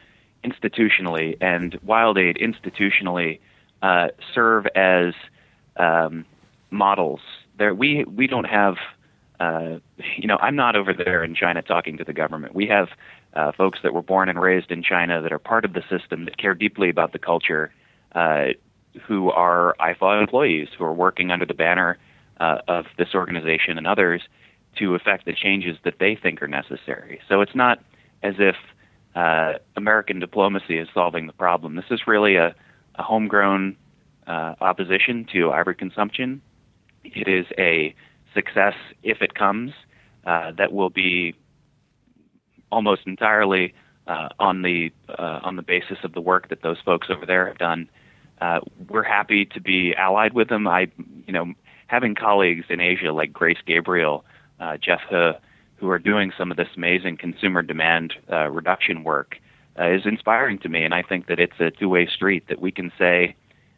institutionally 0.43 1.37
and 1.41 1.79
Wild 1.83 2.17
Aid 2.17 2.37
institutionally 2.37 3.39
uh, 3.81 4.09
serve 4.33 4.67
as 4.75 5.13
um, 5.77 6.25
models. 6.69 7.21
There, 7.57 7.73
we 7.73 8.03
we 8.03 8.27
don't 8.27 8.45
have. 8.45 8.75
Uh, 9.39 9.79
you 10.15 10.27
know, 10.27 10.37
I'm 10.39 10.55
not 10.55 10.75
over 10.75 10.93
there 10.93 11.23
in 11.23 11.33
China 11.33 11.61
talking 11.63 11.97
to 11.97 12.03
the 12.03 12.13
government. 12.13 12.53
We 12.53 12.67
have 12.67 12.89
uh, 13.35 13.51
folks 13.51 13.79
that 13.83 13.93
were 13.93 14.01
born 14.01 14.29
and 14.29 14.39
raised 14.39 14.71
in 14.71 14.83
China 14.83 15.21
that 15.21 15.31
are 15.31 15.39
part 15.39 15.65
of 15.65 15.73
the 15.73 15.81
system 15.89 16.25
that 16.25 16.37
care 16.37 16.53
deeply 16.53 16.89
about 16.89 17.13
the 17.13 17.19
culture, 17.19 17.73
uh, 18.13 18.47
who 19.07 19.31
are 19.31 19.75
IFAW 19.79 20.21
employees 20.21 20.67
who 20.77 20.83
are 20.83 20.93
working 20.93 21.31
under 21.31 21.45
the 21.45 21.53
banner 21.53 21.97
uh, 22.39 22.59
of 22.67 22.85
this 22.97 23.09
organization 23.15 23.77
and 23.77 23.87
others 23.87 24.21
to 24.77 24.95
effect 24.95 25.25
the 25.25 25.33
changes 25.33 25.77
that 25.83 25.95
they 25.99 26.15
think 26.15 26.41
are 26.41 26.47
necessary. 26.47 27.19
So 27.27 27.41
it's 27.41 27.55
not 27.55 27.79
as 28.21 28.35
if 28.39 28.55
uh, 29.15 29.53
American 29.75 30.19
diplomacy 30.19 30.77
is 30.77 30.87
solving 30.93 31.27
the 31.27 31.33
problem. 31.33 31.75
This 31.75 31.85
is 31.91 32.01
really 32.07 32.35
a, 32.35 32.55
a 32.95 33.03
homegrown 33.03 33.75
uh, 34.27 34.55
opposition 34.61 35.27
to 35.33 35.51
ivory 35.51 35.75
consumption. 35.75 36.41
It 37.03 37.27
is 37.27 37.45
a 37.57 37.95
success 38.33 38.73
if 39.03 39.21
it 39.21 39.35
comes 39.35 39.71
uh, 40.25 40.51
that 40.57 40.71
will 40.71 40.89
be 40.89 41.35
almost 42.73 43.01
entirely 43.05 43.73
uh, 44.07 44.29
on 44.39 44.63
the 44.63 44.91
uh, 45.07 45.39
on 45.43 45.55
the 45.55 45.61
basis 45.61 45.99
of 46.03 46.13
the 46.13 46.21
work 46.21 46.49
that 46.49 46.61
those 46.61 46.77
folks 46.83 47.07
over 47.09 47.25
there 47.25 47.47
have 47.47 47.57
done. 47.57 47.87
Uh, 48.41 48.59
we're 48.89 49.03
happy 49.03 49.45
to 49.45 49.61
be 49.61 49.93
allied 49.95 50.33
with 50.33 50.49
them. 50.49 50.67
I, 50.67 50.87
you 51.25 51.31
know, 51.31 51.53
having 51.87 52.15
colleagues 52.15 52.65
in 52.69 52.81
Asia 52.81 53.13
like 53.13 53.31
Grace 53.31 53.59
Gabriel, 53.65 54.25
uh, 54.59 54.77
Jeff 54.77 55.01
He, 55.09 55.31
who 55.75 55.89
are 55.89 55.99
doing 55.99 56.33
some 56.37 56.51
of 56.51 56.57
this 56.57 56.67
amazing 56.75 57.17
consumer 57.17 57.61
demand 57.61 58.13
uh, 58.31 58.49
reduction 58.49 59.03
work, 59.03 59.37
uh, 59.79 59.89
is 59.89 60.01
inspiring 60.05 60.57
to 60.59 60.69
me. 60.69 60.83
And 60.83 60.93
I 60.93 61.03
think 61.03 61.27
that 61.27 61.39
it's 61.39 61.59
a 61.59 61.71
two-way 61.71 62.07
street 62.07 62.47
that 62.49 62.59
we 62.59 62.71
can 62.71 62.91
say 62.97 63.35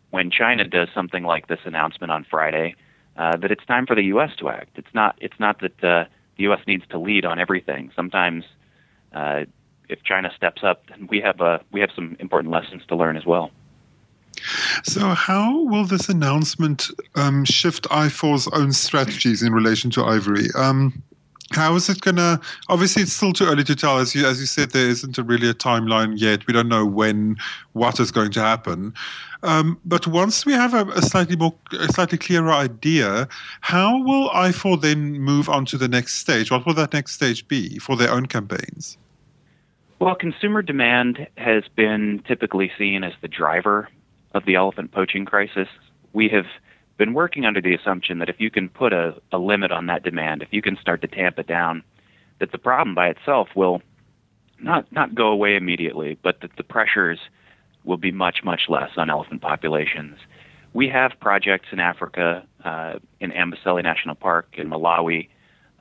when 0.10 0.32
China 0.32 0.64
does 0.64 0.88
something 0.96 1.24
like 1.24 1.48
this 1.48 1.60
announcement 1.66 2.12
on 2.12 2.26
Friday, 2.30 2.76
that 3.18 3.52
it's 3.52 3.66
time 3.66 3.86
for 3.86 3.96
the 3.96 4.06
U.S. 4.06 4.32
to 4.40 4.50
act. 4.50 4.78
It's 4.78 4.94
not. 4.94 5.18
It's 5.20 5.40
not 5.40 5.60
that 5.62 5.78
the 5.82 6.08
U.S. 6.38 6.62
needs 6.66 6.84
to 6.90 6.98
lead 6.98 7.26
on 7.26 7.40
everything. 7.40 7.92
Sometimes 7.96 8.46
uh, 9.16 9.46
if 9.90 10.04
China 10.04 10.32
steps 10.36 10.64
up, 10.64 10.84
we 11.10 11.22
have 11.22 11.42
uh, 11.42 11.60
we 11.72 11.80
have 11.80 11.90
some 11.96 12.16
important 12.20 12.54
lessons 12.54 12.84
to 12.88 12.96
learn 12.96 13.18
as 13.18 13.26
well. 13.26 13.52
So, 14.84 15.10
how 15.10 15.64
will 15.64 15.86
this 15.86 16.10
announcement 16.10 16.88
um, 17.16 17.46
shift 17.46 17.84
IFAW's 17.90 18.48
own 18.50 18.74
strategies 18.74 19.42
in 19.42 19.54
relation 19.54 19.90
to 19.92 20.04
ivory? 20.04 20.48
Um, 20.56 21.02
how 21.52 21.76
is 21.76 21.90
it 21.90 22.02
going 22.02 22.18
to? 22.18 22.42
Obviously, 22.70 23.04
it's 23.04 23.14
still 23.14 23.32
too 23.32 23.46
early 23.46 23.64
to 23.64 23.76
tell. 23.76 24.00
As 24.00 24.14
you 24.16 24.26
as 24.26 24.40
you 24.40 24.46
said, 24.46 24.72
there 24.72 24.90
isn't 24.90 25.18
a 25.18 25.24
really 25.24 25.50
a 25.50 25.54
timeline 25.54 26.20
yet. 26.20 26.46
We 26.48 26.54
don't 26.54 26.68
know 26.68 26.86
when 26.86 27.38
what 27.74 28.00
is 28.00 28.12
going 28.12 28.32
to 28.32 28.42
happen. 28.42 28.94
Um, 29.44 29.80
but 29.86 30.08
once 30.08 30.46
we 30.46 30.54
have 30.54 30.74
a, 30.74 30.86
a, 30.94 31.04
slightly 31.04 31.36
more, 31.36 31.54
a 31.72 31.88
slightly 31.94 32.18
clearer 32.18 32.52
idea, 32.52 33.28
how 33.62 34.02
will 34.02 34.30
IFAW 34.30 34.82
then 34.82 35.20
move 35.20 35.48
on 35.48 35.66
to 35.66 35.78
the 35.78 35.88
next 35.88 36.16
stage? 36.16 36.50
What 36.50 36.66
will 36.66 36.74
that 36.74 36.94
next 36.94 37.12
stage 37.12 37.48
be 37.48 37.78
for 37.78 37.96
their 37.96 38.10
own 38.10 38.26
campaigns? 38.26 38.98
Well, 40.00 40.16
consumer 40.16 40.62
demand 40.62 41.28
has 41.38 41.64
been 41.76 42.22
typically 42.28 42.72
seen 42.78 43.04
as 43.04 43.14
the 43.22 43.28
driver 43.28 43.88
of 44.34 44.46
the 44.46 44.56
elephant 44.56 44.92
poaching 44.92 45.26
crisis. 45.26 45.68
We 46.12 46.28
have 46.30 46.46
been 46.98 47.14
working 47.14 47.46
under 47.46 47.62
the 47.62 47.74
assumption 47.74 48.20
that 48.20 48.30
if 48.30 48.40
you 48.40 48.52
can 48.52 48.70
put 48.70 48.94
a, 48.94 49.16
a 49.32 49.38
limit 49.38 49.72
on 49.72 49.88
that 49.88 50.04
demand, 50.04 50.42
if 50.42 50.50
you 50.52 50.62
can 50.62 50.78
start 50.78 51.02
to 51.02 51.08
tamp 51.08 51.40
it 51.40 51.48
down, 51.48 51.84
that 52.40 52.52
the 52.52 52.58
problem 52.58 52.94
by 52.94 53.08
itself 53.08 53.50
will 53.56 53.82
not 54.60 54.90
not 54.92 55.16
go 55.16 55.28
away 55.28 55.56
immediately, 55.56 56.18
but 56.24 56.42
that 56.42 56.52
the 56.58 56.64
pressures 56.64 57.20
will 57.84 57.98
be 57.98 58.12
much 58.12 58.44
much 58.44 58.64
less 58.68 58.92
on 58.98 59.10
elephant 59.10 59.42
populations. 59.42 60.18
we 60.74 60.90
have 60.90 61.12
projects 61.22 61.68
in 61.72 61.80
Africa, 61.80 62.46
uh, 62.66 63.00
in 63.22 63.32
Amboseli 63.32 63.82
National 63.82 64.14
Park, 64.14 64.48
in 64.58 64.70
Malawi, 64.70 65.30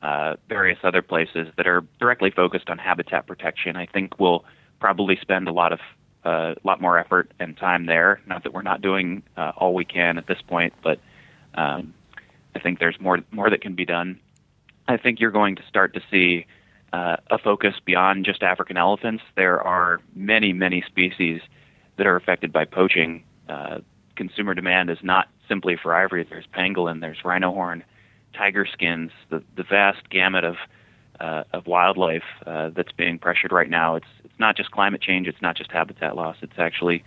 uh, 0.05 0.37
various 0.51 0.79
other 0.85 1.01
places 1.01 1.49
that 1.57 1.67
are 1.67 1.83
directly 1.99 2.31
focused 2.31 2.69
on 2.69 2.77
habitat 2.77 3.27
protection. 3.27 3.75
I 3.75 3.87
think 3.87 4.21
we'll 4.21 4.45
probably 4.79 5.17
spend 5.23 5.49
a 5.49 5.53
lot 5.53 5.73
of 5.73 5.81
a 6.27 6.29
uh, 6.29 6.55
lot 6.65 6.81
more 6.81 6.99
effort 6.99 7.31
and 7.39 7.57
time 7.57 7.87
there. 7.87 8.21
Not 8.27 8.45
that 8.45 8.53
we're 8.53 8.63
not 8.63 8.81
doing 8.81 9.23
uh, 9.37 9.53
all 9.57 9.75
we 9.75 9.85
can 9.85 10.17
at 10.17 10.27
this 10.27 10.41
point, 10.47 10.73
but 10.83 10.99
um, 11.55 11.95
I 12.55 12.59
think 12.59 12.81
there's 12.81 13.01
more 13.01 13.21
more 13.31 13.49
that 13.49 13.63
can 13.63 13.75
be 13.75 13.87
done. 13.87 14.21
I 14.87 14.99
think 14.99 15.21
you're 15.21 15.31
going 15.31 15.57
to 15.57 15.63
start 15.69 15.95
to 15.95 16.03
see 16.11 16.47
uh, 16.93 17.17
a 17.31 17.39
focus 17.39 17.75
beyond 17.83 18.27
just 18.27 18.43
African 18.43 18.77
elephants. 18.77 19.23
There 19.37 19.63
are 19.63 20.01
many, 20.15 20.53
many 20.53 20.83
species 20.87 21.41
that 21.97 22.07
are 22.07 22.17
affected 22.17 22.53
by 22.53 22.67
poaching. 22.67 23.25
Uh, 23.49 23.79
consumer 24.17 24.53
demand 24.55 24.91
is 24.91 24.99
not 25.03 25.29
simply 25.49 25.77
for 25.83 25.95
ivory. 25.95 26.27
There's 26.29 26.47
pangolin, 26.47 27.01
there's 27.01 27.25
rhino 27.25 27.53
horn, 27.53 27.85
tiger 28.35 28.67
skins, 28.67 29.11
the, 29.31 29.43
the 29.57 29.63
vast 29.63 30.11
gamut 30.11 30.45
of 30.45 30.57
uh, 31.21 31.45
of 31.53 31.67
wildlife 31.67 32.25
uh, 32.47 32.71
that's 32.71 32.93
being 32.93 33.19
pressured 33.19 33.53
right 33.53 33.71
now. 33.71 33.95
It's 33.95 34.07
it's 34.25 34.39
not 34.39 34.57
just 34.57 34.71
climate 34.71 35.01
change. 35.01 35.29
It's 35.29 35.41
not 35.41 35.57
just 35.57 35.71
habitat 35.71 36.17
loss. 36.17 36.37
It's 36.43 36.59
actually 36.59 37.05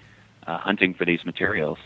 uh, 0.48 0.58
hunting 0.58 0.94
for 0.94 1.06
these 1.06 1.26
materials. 1.26 1.78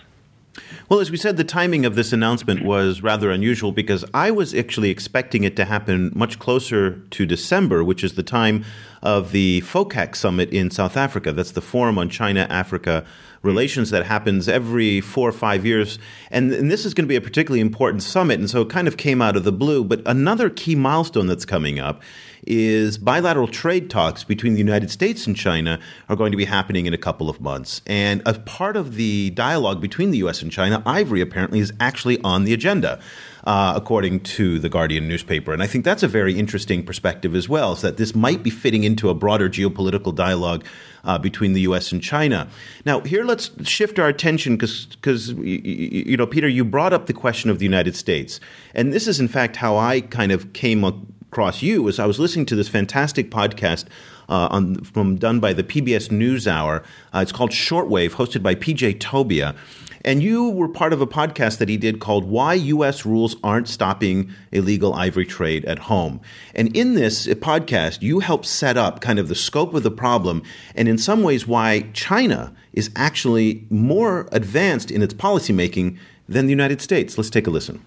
Well, 0.89 0.99
as 0.99 1.09
we 1.09 1.17
said, 1.17 1.37
the 1.37 1.45
timing 1.45 1.85
of 1.85 1.95
this 1.95 2.11
announcement 2.11 2.63
was 2.63 3.01
rather 3.01 3.31
unusual 3.31 3.71
because 3.71 4.03
I 4.13 4.31
was 4.31 4.53
actually 4.53 4.89
expecting 4.89 5.43
it 5.43 5.55
to 5.55 5.65
happen 5.65 6.11
much 6.13 6.39
closer 6.39 6.99
to 7.11 7.25
December, 7.25 7.83
which 7.83 8.03
is 8.03 8.15
the 8.15 8.23
time 8.23 8.65
of 9.01 9.31
the 9.31 9.61
FOCAC 9.61 10.15
summit 10.15 10.49
in 10.49 10.69
South 10.69 10.97
Africa. 10.97 11.31
That's 11.31 11.51
the 11.51 11.61
Forum 11.61 11.97
on 11.97 12.09
China 12.09 12.47
Africa 12.49 13.05
Relations 13.43 13.89
that 13.89 14.05
happens 14.05 14.47
every 14.47 15.01
four 15.01 15.27
or 15.27 15.31
five 15.31 15.65
years. 15.65 15.97
And, 16.29 16.51
and 16.51 16.69
this 16.69 16.85
is 16.85 16.93
going 16.93 17.05
to 17.05 17.09
be 17.09 17.15
a 17.15 17.21
particularly 17.21 17.61
important 17.61 18.03
summit. 18.03 18.39
And 18.39 18.47
so 18.47 18.61
it 18.61 18.69
kind 18.69 18.87
of 18.87 18.97
came 18.97 19.19
out 19.19 19.35
of 19.35 19.43
the 19.43 19.51
blue. 19.51 19.83
But 19.83 20.03
another 20.05 20.49
key 20.49 20.75
milestone 20.75 21.25
that's 21.25 21.45
coming 21.45 21.79
up 21.79 22.03
is 22.47 22.97
bilateral 22.97 23.47
trade 23.47 23.89
talks 23.89 24.23
between 24.23 24.53
the 24.53 24.59
United 24.59 24.89
States 24.89 25.27
and 25.27 25.35
China 25.35 25.79
are 26.09 26.15
going 26.15 26.31
to 26.31 26.37
be 26.37 26.45
happening 26.45 26.85
in 26.85 26.93
a 26.93 26.97
couple 26.97 27.29
of 27.29 27.41
months. 27.41 27.81
And 27.85 28.21
a 28.25 28.33
part 28.33 28.75
of 28.75 28.95
the 28.95 29.29
dialogue 29.31 29.81
between 29.81 30.11
the 30.11 30.17
U.S. 30.19 30.41
and 30.41 30.51
China, 30.51 30.81
ivory 30.85 31.21
apparently 31.21 31.59
is 31.59 31.71
actually 31.79 32.19
on 32.23 32.43
the 32.43 32.53
agenda 32.53 32.99
uh, 33.43 33.73
according 33.75 34.19
to 34.19 34.59
the 34.59 34.69
Guardian 34.69 35.07
newspaper. 35.07 35.53
And 35.53 35.63
I 35.63 35.67
think 35.67 35.85
that's 35.85 36.03
a 36.03 36.07
very 36.07 36.37
interesting 36.37 36.83
perspective 36.83 37.35
as 37.35 37.49
well, 37.49 37.73
is 37.73 37.81
that 37.81 37.97
this 37.97 38.13
might 38.13 38.43
be 38.43 38.49
fitting 38.49 38.83
into 38.83 39.09
a 39.09 39.13
broader 39.13 39.49
geopolitical 39.49 40.13
dialogue 40.13 40.65
uh, 41.03 41.17
between 41.17 41.53
the 41.53 41.61
U.S. 41.61 41.91
and 41.91 42.01
China. 42.01 42.47
Now, 42.85 43.01
here 43.01 43.23
let's 43.23 43.49
shift 43.67 43.97
our 43.97 44.07
attention 44.07 44.57
because, 44.57 45.33
you 45.33 46.17
know, 46.17 46.27
Peter, 46.27 46.47
you 46.47 46.63
brought 46.63 46.93
up 46.93 47.07
the 47.07 47.13
question 47.13 47.49
of 47.49 47.59
the 47.59 47.65
United 47.65 47.95
States. 47.95 48.39
And 48.75 48.93
this 48.93 49.07
is, 49.07 49.19
in 49.19 49.27
fact, 49.27 49.55
how 49.55 49.77
I 49.77 50.01
kind 50.01 50.31
of 50.31 50.53
came 50.53 50.83
across 51.31 51.61
you 51.61 51.87
as 51.87 51.97
I 51.97 52.05
was 52.05 52.19
listening 52.19 52.45
to 52.47 52.57
this 52.57 52.67
fantastic 52.67 53.31
podcast 53.31 53.85
uh, 54.27 54.49
on, 54.51 54.83
from 54.83 55.15
done 55.15 55.39
by 55.39 55.53
the 55.53 55.63
PBS 55.63 56.09
NewsHour. 56.09 56.83
Uh, 57.13 57.19
it's 57.19 57.31
called 57.31 57.51
Shortwave, 57.51 58.11
hosted 58.11 58.43
by 58.43 58.53
PJ 58.53 58.99
Tobia. 58.99 59.55
And 60.03 60.21
you 60.21 60.49
were 60.49 60.67
part 60.67 60.91
of 60.91 60.99
a 60.99 61.07
podcast 61.07 61.59
that 61.59 61.69
he 61.69 61.77
did 61.77 62.01
called 62.01 62.25
Why 62.25 62.55
U.S. 62.55 63.05
Rules 63.05 63.37
Aren't 63.45 63.69
Stopping 63.69 64.29
Illegal 64.51 64.93
Ivory 64.93 65.25
Trade 65.25 65.63
at 65.63 65.79
Home. 65.79 66.19
And 66.53 66.75
in 66.75 66.95
this 66.95 67.27
podcast, 67.27 68.01
you 68.01 68.19
helped 68.19 68.45
set 68.45 68.75
up 68.75 68.99
kind 68.99 69.17
of 69.17 69.29
the 69.29 69.35
scope 69.35 69.73
of 69.73 69.83
the 69.83 69.91
problem 69.91 70.43
and 70.75 70.89
in 70.89 70.97
some 70.97 71.23
ways 71.23 71.47
why 71.47 71.89
China 71.93 72.53
is 72.73 72.91
actually 72.97 73.65
more 73.69 74.27
advanced 74.33 74.91
in 74.91 75.01
its 75.01 75.13
policymaking 75.13 75.97
than 76.27 76.45
the 76.47 76.51
United 76.51 76.81
States. 76.81 77.17
Let's 77.17 77.29
take 77.29 77.47
a 77.47 77.51
listen. 77.51 77.81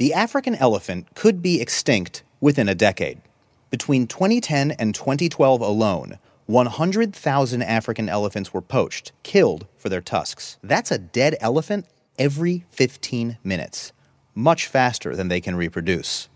The 0.00 0.14
African 0.14 0.54
elephant 0.54 1.14
could 1.14 1.42
be 1.42 1.60
extinct 1.60 2.22
within 2.40 2.70
a 2.70 2.74
decade. 2.74 3.20
Between 3.68 4.06
2010 4.06 4.70
and 4.70 4.94
2012 4.94 5.60
alone, 5.60 6.18
100,000 6.46 7.62
African 7.62 8.08
elephants 8.08 8.54
were 8.54 8.62
poached, 8.62 9.12
killed 9.24 9.66
for 9.76 9.90
their 9.90 10.00
tusks. 10.00 10.56
That's 10.62 10.90
a 10.90 10.96
dead 10.96 11.36
elephant 11.38 11.84
every 12.18 12.64
15 12.70 13.36
minutes, 13.44 13.92
much 14.34 14.66
faster 14.66 15.14
than 15.14 15.28
they 15.28 15.42
can 15.42 15.54
reproduce. 15.54 16.30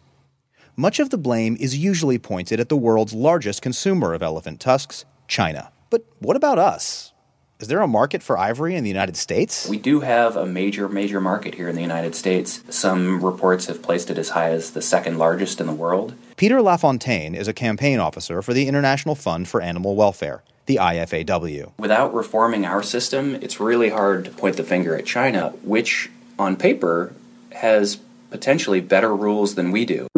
Much 0.76 1.00
of 1.00 1.08
the 1.08 1.16
blame 1.16 1.56
is 1.58 1.74
usually 1.74 2.18
pointed 2.18 2.60
at 2.60 2.68
the 2.68 2.76
world's 2.76 3.14
largest 3.14 3.62
consumer 3.62 4.12
of 4.12 4.22
elephant 4.22 4.60
tusks, 4.60 5.06
China. 5.26 5.72
But 5.88 6.04
what 6.18 6.36
about 6.36 6.58
us? 6.58 7.13
Is 7.60 7.68
there 7.68 7.80
a 7.80 7.86
market 7.86 8.20
for 8.20 8.36
ivory 8.36 8.74
in 8.74 8.82
the 8.82 8.90
United 8.90 9.16
States? 9.16 9.68
We 9.68 9.78
do 9.78 10.00
have 10.00 10.36
a 10.36 10.44
major, 10.44 10.88
major 10.88 11.20
market 11.20 11.54
here 11.54 11.68
in 11.68 11.76
the 11.76 11.82
United 11.82 12.16
States. 12.16 12.64
Some 12.68 13.24
reports 13.24 13.66
have 13.66 13.80
placed 13.80 14.10
it 14.10 14.18
as 14.18 14.30
high 14.30 14.50
as 14.50 14.72
the 14.72 14.82
second 14.82 15.18
largest 15.18 15.60
in 15.60 15.68
the 15.68 15.72
world. 15.72 16.14
Peter 16.36 16.60
LaFontaine 16.60 17.32
is 17.32 17.46
a 17.46 17.52
campaign 17.52 18.00
officer 18.00 18.42
for 18.42 18.52
the 18.52 18.66
International 18.66 19.14
Fund 19.14 19.46
for 19.46 19.60
Animal 19.60 19.94
Welfare, 19.94 20.42
the 20.66 20.76
IFAW. 20.76 21.70
Without 21.78 22.12
reforming 22.12 22.66
our 22.66 22.82
system, 22.82 23.36
it's 23.36 23.60
really 23.60 23.90
hard 23.90 24.24
to 24.24 24.32
point 24.32 24.56
the 24.56 24.64
finger 24.64 24.96
at 24.96 25.06
China, 25.06 25.50
which 25.62 26.10
on 26.36 26.56
paper 26.56 27.14
has 27.52 28.00
potentially 28.30 28.80
better 28.80 29.14
rules 29.14 29.54
than 29.54 29.70
we 29.70 29.84
do. 29.84 30.08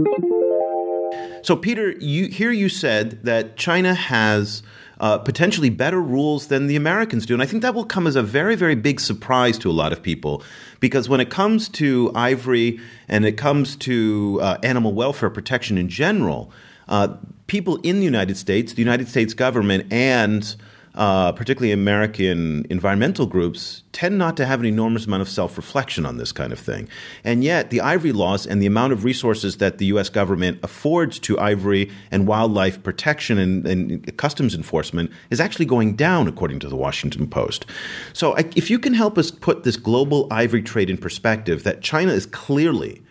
So, 1.42 1.54
Peter, 1.54 1.90
you, 1.90 2.28
here 2.28 2.50
you 2.50 2.70
said 2.70 3.22
that 3.24 3.56
China 3.58 3.94
has 3.94 4.62
uh, 4.98 5.18
potentially 5.18 5.70
better 5.70 6.00
rules 6.00 6.46
than 6.48 6.66
the 6.66 6.76
Americans 6.76 7.26
do. 7.26 7.34
And 7.34 7.42
I 7.42 7.46
think 7.46 7.62
that 7.62 7.74
will 7.74 7.84
come 7.84 8.06
as 8.06 8.16
a 8.16 8.22
very, 8.22 8.56
very 8.56 8.74
big 8.74 9.00
surprise 9.00 9.58
to 9.58 9.70
a 9.70 9.72
lot 9.72 9.92
of 9.92 10.02
people 10.02 10.42
because 10.80 11.08
when 11.08 11.20
it 11.20 11.30
comes 11.30 11.68
to 11.70 12.10
ivory 12.14 12.80
and 13.08 13.24
it 13.24 13.32
comes 13.32 13.76
to 13.76 14.38
uh, 14.42 14.58
animal 14.62 14.92
welfare 14.92 15.30
protection 15.30 15.76
in 15.78 15.88
general, 15.88 16.50
uh, 16.88 17.16
people 17.46 17.76
in 17.82 17.98
the 17.98 18.04
United 18.04 18.36
States, 18.36 18.72
the 18.72 18.82
United 18.82 19.08
States 19.08 19.34
government, 19.34 19.92
and 19.92 20.56
uh, 20.96 21.32
particularly 21.32 21.72
American 21.72 22.66
environmental 22.70 23.26
groups, 23.26 23.82
tend 23.92 24.16
not 24.18 24.36
to 24.36 24.46
have 24.46 24.60
an 24.60 24.66
enormous 24.66 25.06
amount 25.06 25.22
of 25.22 25.28
self 25.28 25.56
reflection 25.56 26.06
on 26.06 26.16
this 26.16 26.32
kind 26.32 26.52
of 26.52 26.58
thing. 26.58 26.88
And 27.22 27.44
yet, 27.44 27.70
the 27.70 27.80
ivory 27.80 28.12
laws 28.12 28.46
and 28.46 28.62
the 28.62 28.66
amount 28.66 28.92
of 28.92 29.04
resources 29.04 29.58
that 29.58 29.78
the 29.78 29.86
U.S. 29.86 30.08
government 30.08 30.58
affords 30.62 31.18
to 31.20 31.38
ivory 31.38 31.90
and 32.10 32.26
wildlife 32.26 32.82
protection 32.82 33.38
and, 33.38 33.66
and 33.66 34.16
customs 34.16 34.54
enforcement 34.54 35.10
is 35.30 35.40
actually 35.40 35.66
going 35.66 35.96
down, 35.96 36.28
according 36.28 36.60
to 36.60 36.68
the 36.68 36.76
Washington 36.76 37.26
Post. 37.26 37.66
So, 38.12 38.34
if 38.34 38.70
you 38.70 38.78
can 38.78 38.94
help 38.94 39.18
us 39.18 39.30
put 39.30 39.64
this 39.64 39.76
global 39.76 40.28
ivory 40.30 40.62
trade 40.62 40.88
in 40.88 40.96
perspective, 40.96 41.62
that 41.64 41.82
China 41.82 42.12
is 42.12 42.26
clearly 42.26 43.02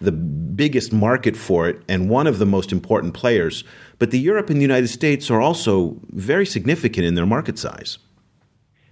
the 0.00 0.12
biggest 0.12 0.92
market 0.92 1.36
for 1.36 1.68
it 1.68 1.82
and 1.88 2.10
one 2.10 2.26
of 2.26 2.38
the 2.38 2.46
most 2.46 2.72
important 2.72 3.14
players. 3.14 3.64
But 3.98 4.10
the 4.10 4.18
Europe 4.18 4.50
and 4.50 4.58
the 4.58 4.62
United 4.62 4.88
States 4.88 5.30
are 5.30 5.40
also 5.40 5.96
very 6.10 6.46
significant 6.46 7.06
in 7.06 7.14
their 7.14 7.26
market 7.26 7.58
size. 7.58 7.98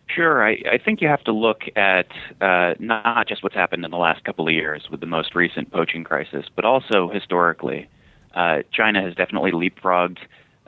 Sure. 0.06 0.46
I, 0.46 0.52
I 0.70 0.78
think 0.82 1.00
you 1.00 1.08
have 1.08 1.24
to 1.24 1.32
look 1.32 1.62
at 1.76 2.06
uh, 2.40 2.74
not 2.78 3.26
just 3.26 3.42
what's 3.42 3.54
happened 3.54 3.84
in 3.84 3.90
the 3.90 3.96
last 3.96 4.22
couple 4.24 4.46
of 4.46 4.54
years 4.54 4.86
with 4.90 5.00
the 5.00 5.06
most 5.06 5.34
recent 5.34 5.72
poaching 5.72 6.04
crisis, 6.04 6.46
but 6.54 6.64
also 6.64 7.10
historically. 7.12 7.88
Uh, 8.34 8.58
China 8.72 9.02
has 9.02 9.14
definitely 9.14 9.52
leapfrogged 9.52 10.18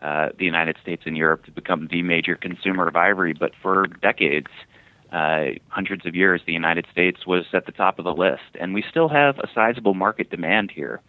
uh, 0.03 0.29
the 0.39 0.45
United 0.45 0.77
States 0.83 1.03
and 1.07 1.17
Europe 1.17 1.45
to 1.45 1.51
become 1.51 1.89
the 1.91 2.03
major 2.03 2.35
consumer 2.35 2.89
of 2.89 2.97
ivory, 2.97 3.35
but 3.39 3.53
for 3.63 3.87
decades, 3.87 4.49
uh, 5.13 5.47
hundreds 5.69 6.05
of 6.07 6.15
years, 6.15 6.41
the 6.47 6.53
United 6.53 6.87
States 6.91 7.27
was 7.27 7.45
at 7.53 7.67
the 7.67 7.73
top 7.73 7.99
of 7.99 8.05
the 8.05 8.13
list, 8.13 8.57
and 8.59 8.75
we 8.75 8.83
still 8.91 9.09
have 9.09 9.39
a 9.39 9.49
sizable 9.55 9.95
market 9.95 10.31
demand 10.31 10.71
here. 10.71 11.01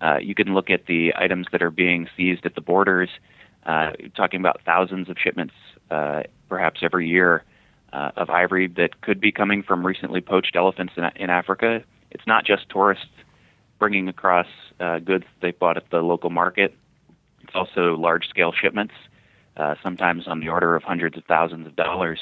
Uh, 0.00 0.18
you 0.18 0.34
can 0.34 0.54
look 0.54 0.70
at 0.70 0.86
the 0.86 1.12
items 1.16 1.46
that 1.52 1.62
are 1.62 1.70
being 1.70 2.08
seized 2.16 2.44
at 2.46 2.54
the 2.54 2.60
borders, 2.60 3.08
uh, 3.66 3.92
talking 4.16 4.40
about 4.40 4.60
thousands 4.64 5.08
of 5.08 5.16
shipments, 5.18 5.54
uh, 5.90 6.22
perhaps 6.48 6.80
every 6.82 7.08
year, 7.08 7.44
uh, 7.92 8.10
of 8.16 8.30
ivory 8.30 8.68
that 8.68 9.00
could 9.00 9.20
be 9.20 9.30
coming 9.30 9.62
from 9.62 9.84
recently 9.84 10.20
poached 10.20 10.56
elephants 10.56 10.94
in, 10.96 11.04
in 11.16 11.30
Africa. 11.30 11.84
It's 12.10 12.26
not 12.26 12.44
just 12.44 12.68
tourists 12.68 13.06
bringing 13.78 14.08
across 14.08 14.46
uh, 14.80 14.98
goods 14.98 15.24
they 15.40 15.50
bought 15.50 15.76
at 15.76 15.90
the 15.90 15.98
local 15.98 16.30
market. 16.30 16.74
It's 17.42 17.54
also 17.54 17.96
large-scale 17.96 18.52
shipments, 18.60 18.94
sometimes 19.82 20.26
on 20.26 20.40
the 20.40 20.48
order 20.48 20.74
of 20.76 20.84
hundreds 20.84 21.16
of 21.16 21.24
thousands 21.24 21.66
of 21.66 21.76
dollars. 21.76 22.20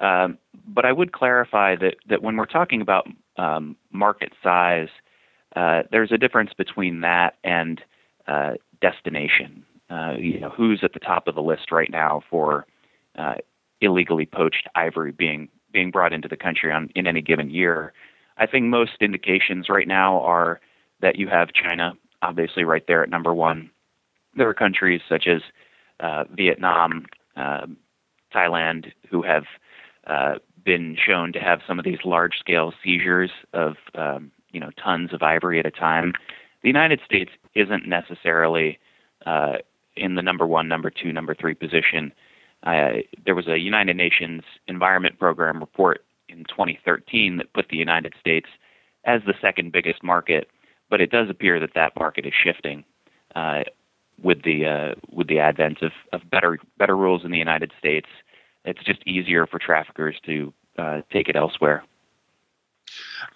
Um, 0.00 0.38
but 0.66 0.84
I 0.84 0.92
would 0.92 1.12
clarify 1.12 1.76
that, 1.76 1.96
that 2.08 2.22
when 2.22 2.36
we're 2.36 2.46
talking 2.46 2.80
about 2.80 3.06
um, 3.36 3.76
market 3.92 4.32
size, 4.42 4.88
uh, 5.56 5.82
there's 5.90 6.12
a 6.12 6.18
difference 6.18 6.52
between 6.56 7.00
that 7.02 7.36
and 7.44 7.80
uh, 8.26 8.52
destination. 8.80 9.64
Uh, 9.90 10.14
you 10.18 10.38
know, 10.40 10.50
who's 10.50 10.80
at 10.82 10.92
the 10.92 11.00
top 11.00 11.26
of 11.26 11.34
the 11.34 11.42
list 11.42 11.72
right 11.72 11.90
now 11.90 12.22
for 12.30 12.66
uh, 13.18 13.34
illegally 13.80 14.26
poached 14.26 14.68
ivory 14.74 15.12
being 15.12 15.48
being 15.72 15.90
brought 15.90 16.12
into 16.12 16.28
the 16.28 16.36
country 16.36 16.72
on 16.72 16.90
in 16.94 17.06
any 17.06 17.20
given 17.20 17.50
year? 17.50 17.92
I 18.38 18.46
think 18.46 18.66
most 18.66 18.92
indications 19.00 19.68
right 19.68 19.88
now 19.88 20.20
are 20.20 20.60
that 21.00 21.16
you 21.16 21.28
have 21.28 21.52
China, 21.52 21.94
obviously, 22.22 22.64
right 22.64 22.84
there 22.86 23.02
at 23.02 23.10
number 23.10 23.34
one. 23.34 23.70
There 24.36 24.48
are 24.48 24.54
countries 24.54 25.00
such 25.08 25.26
as 25.26 25.42
uh, 25.98 26.24
Vietnam, 26.30 27.06
uh, 27.36 27.66
Thailand, 28.32 28.92
who 29.10 29.22
have 29.22 29.44
uh, 30.06 30.36
been 30.64 30.96
shown 30.96 31.32
to 31.32 31.40
have 31.40 31.60
some 31.66 31.78
of 31.78 31.84
these 31.84 31.98
large 32.04 32.38
scale 32.38 32.72
seizures 32.82 33.30
of 33.52 33.76
um, 33.94 34.30
you 34.52 34.60
know 34.60 34.70
tons 34.82 35.12
of 35.12 35.22
ivory 35.22 35.58
at 35.58 35.66
a 35.66 35.70
time. 35.70 36.12
The 36.62 36.68
United 36.68 37.00
States 37.04 37.30
isn't 37.54 37.86
necessarily 37.86 38.78
uh, 39.26 39.58
in 39.96 40.14
the 40.14 40.22
number 40.22 40.46
one, 40.46 40.68
number 40.68 40.90
two, 40.90 41.12
number 41.12 41.34
three 41.34 41.54
position. 41.54 42.12
Uh, 42.62 43.00
there 43.24 43.34
was 43.34 43.48
a 43.48 43.58
United 43.58 43.96
Nations 43.96 44.42
Environment 44.68 45.18
Program 45.18 45.60
report 45.60 46.04
in 46.28 46.44
2013 46.44 47.38
that 47.38 47.52
put 47.52 47.68
the 47.68 47.76
United 47.76 48.14
States 48.20 48.48
as 49.04 49.22
the 49.26 49.34
second 49.40 49.72
biggest 49.72 50.02
market, 50.02 50.48
but 50.90 51.00
it 51.00 51.10
does 51.10 51.30
appear 51.30 51.58
that 51.58 51.74
that 51.74 51.98
market 51.98 52.26
is 52.26 52.34
shifting 52.34 52.84
uh, 53.34 53.62
with 54.22 54.42
the 54.42 54.66
uh, 54.66 54.94
with 55.10 55.28
the 55.28 55.38
advent 55.38 55.82
of, 55.82 55.92
of 56.12 56.28
better 56.30 56.58
better 56.78 56.96
rules 56.96 57.24
in 57.24 57.30
the 57.30 57.38
United 57.38 57.72
States. 57.78 58.08
It's 58.64 58.82
just 58.84 59.00
easier 59.06 59.46
for 59.46 59.58
traffickers 59.58 60.16
to 60.26 60.52
uh, 60.78 61.00
take 61.12 61.28
it 61.28 61.36
elsewhere. 61.36 61.84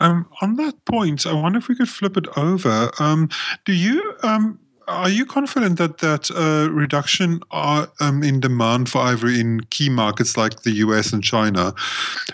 Um, 0.00 0.26
on 0.42 0.56
that 0.56 0.84
point, 0.84 1.26
I 1.26 1.32
wonder 1.32 1.58
if 1.58 1.68
we 1.68 1.76
could 1.76 1.88
flip 1.88 2.16
it 2.16 2.26
over. 2.36 2.90
Um, 2.98 3.28
do 3.64 3.72
you 3.72 4.14
um, 4.22 4.58
are 4.88 5.08
you 5.08 5.24
confident 5.24 5.78
that 5.78 5.98
that 5.98 6.30
uh, 6.30 6.70
reduction 6.70 7.40
uh, 7.50 7.86
um, 8.00 8.22
in 8.22 8.40
demand 8.40 8.88
for 8.88 8.98
ivory 8.98 9.40
in 9.40 9.60
key 9.70 9.88
markets 9.88 10.36
like 10.36 10.62
the 10.62 10.72
US 10.72 11.12
and 11.12 11.22
China 11.22 11.74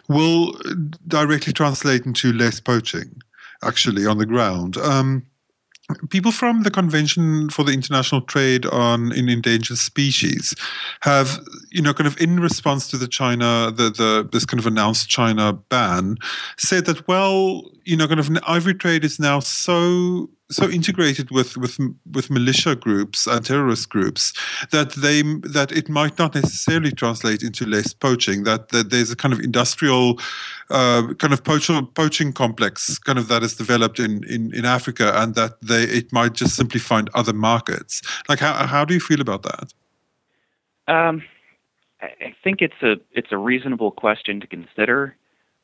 will 0.09 0.59
directly 1.07 1.53
translate 1.53 2.07
into 2.07 2.33
less 2.33 2.61
poaching, 2.61 3.23
actually, 3.63 4.07
on 4.07 4.19
the 4.19 4.27
ground? 4.27 4.77
Um, 4.79 5.27
people 6.09 6.33
from 6.33 6.63
the 6.63 6.71
convention 6.71 7.49
for 7.51 7.65
the 7.65 7.73
international 7.73 8.21
trade 8.23 8.67
on 8.67 9.13
in 9.13 9.29
endangered 9.29 9.79
species 9.79 10.55
have 11.01 11.41
you 11.71 11.83
know 11.83 11.95
kind 11.95 12.07
of 12.07 12.21
in 12.21 12.41
response 12.41 12.89
to 12.89 12.97
the 12.97 13.09
china 13.09 13.73
the, 13.75 13.91
the 13.91 14.29
this 14.33 14.45
kind 14.45 14.61
of 14.61 14.67
announced 14.67 15.09
china 15.09 15.53
ban 15.53 16.17
said 16.57 16.87
that 16.87 17.07
well 17.09 17.63
you 17.91 17.97
know 17.97 18.07
kind 18.07 18.21
of 18.21 18.31
ivory 18.47 18.75
trade 18.75 19.05
is 19.05 19.19
now 19.19 19.41
so 19.41 20.31
so 20.49 20.69
integrated 20.69 21.31
with 21.31 21.57
with 21.57 21.79
with 22.13 22.31
militia 22.31 22.77
groups 22.77 23.27
and 23.27 23.45
terrorist 23.45 23.89
groups 23.89 24.33
that 24.71 24.93
they 24.93 25.23
that 25.43 25.73
it 25.73 25.89
might 25.89 26.17
not 26.17 26.35
necessarily 26.35 26.93
translate 26.93 27.43
into 27.43 27.67
less 27.67 27.93
poaching. 27.93 28.45
That 28.45 28.69
that 28.69 28.91
there's 28.91 29.11
a 29.11 29.17
kind 29.17 29.35
of 29.35 29.41
industrial 29.41 30.21
uh, 30.71 31.15
kind 31.19 31.33
of 31.33 31.43
poaching 31.43 31.85
poaching 31.95 32.33
complex 32.33 32.99
kind 32.99 33.19
of 33.19 33.27
that 33.27 33.43
is 33.43 33.57
developed 33.57 33.99
in, 33.99 34.23
in 34.25 34.55
in 34.55 34.65
Africa, 34.65 35.13
and 35.17 35.35
that 35.35 35.61
they 35.61 35.83
it 35.83 36.13
might 36.13 36.35
just 36.35 36.55
simply 36.55 36.81
find 36.81 37.11
other 37.15 37.33
markets. 37.33 38.03
Like 38.29 38.39
how 38.39 38.53
how 38.67 38.85
do 38.85 38.95
you 38.95 39.01
feel 39.01 39.21
about 39.21 39.43
that? 39.43 39.75
Um, 40.87 41.23
I 42.01 42.35
think 42.45 42.63
it's 42.63 42.83
a 42.83 42.95
it's 43.13 43.33
a 43.33 43.39
reasonable 43.39 43.91
question 43.91 44.41
to 44.41 44.47
consider. 44.47 45.17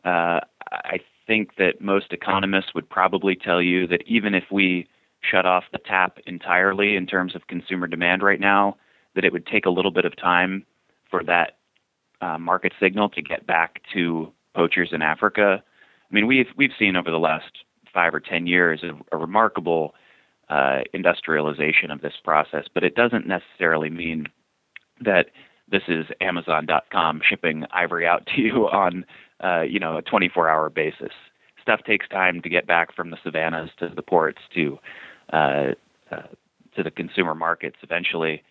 Uh, 0.04 0.40
I 0.72 1.00
think 1.26 1.56
that 1.56 1.80
most 1.80 2.12
economists 2.12 2.74
would 2.74 2.88
probably 2.88 3.36
tell 3.36 3.60
you 3.60 3.86
that 3.88 4.02
even 4.06 4.34
if 4.34 4.44
we 4.50 4.88
shut 5.20 5.46
off 5.46 5.64
the 5.72 5.78
tap 5.78 6.18
entirely 6.26 6.96
in 6.96 7.06
terms 7.06 7.34
of 7.34 7.46
consumer 7.46 7.86
demand 7.86 8.22
right 8.22 8.40
now, 8.40 8.76
that 9.14 9.24
it 9.24 9.32
would 9.32 9.46
take 9.46 9.66
a 9.66 9.70
little 9.70 9.90
bit 9.90 10.04
of 10.04 10.16
time 10.16 10.64
for 11.10 11.24
that 11.24 11.56
uh, 12.20 12.38
market 12.38 12.72
signal 12.80 13.08
to 13.10 13.22
get 13.22 13.46
back 13.46 13.80
to 13.92 14.32
poachers 14.54 14.90
in 14.92 15.02
Africa. 15.02 15.62
I 16.10 16.14
mean, 16.14 16.26
we've 16.26 16.48
we've 16.56 16.70
seen 16.78 16.96
over 16.96 17.10
the 17.10 17.18
last 17.18 17.50
five 17.92 18.14
or 18.14 18.20
ten 18.20 18.46
years 18.46 18.82
a, 18.82 19.16
a 19.16 19.18
remarkable 19.18 19.94
uh, 20.48 20.80
industrialization 20.92 21.90
of 21.90 22.00
this 22.00 22.14
process, 22.22 22.64
but 22.72 22.84
it 22.84 22.94
doesn't 22.94 23.26
necessarily 23.26 23.90
mean 23.90 24.26
that 25.00 25.26
this 25.68 25.82
is 25.88 26.06
Amazon.com 26.20 27.20
shipping 27.28 27.64
ivory 27.72 28.06
out 28.06 28.26
to 28.34 28.40
you 28.40 28.68
on 28.72 29.04
uh, 29.42 29.62
you 29.62 29.78
know, 29.78 29.96
a 29.96 30.02
24-hour 30.02 30.70
basis. 30.70 31.12
Stuff 31.60 31.80
takes 31.84 32.08
time 32.08 32.40
to 32.42 32.48
get 32.48 32.66
back 32.66 32.94
from 32.94 33.10
the 33.10 33.18
savannas 33.24 33.70
to 33.78 33.88
the 33.88 34.02
ports 34.02 34.38
to 34.54 34.78
uh, 35.32 35.72
uh, 36.10 36.22
to 36.76 36.82
the 36.82 36.90
consumer 36.90 37.34
markets 37.34 37.76
eventually. 37.82 38.42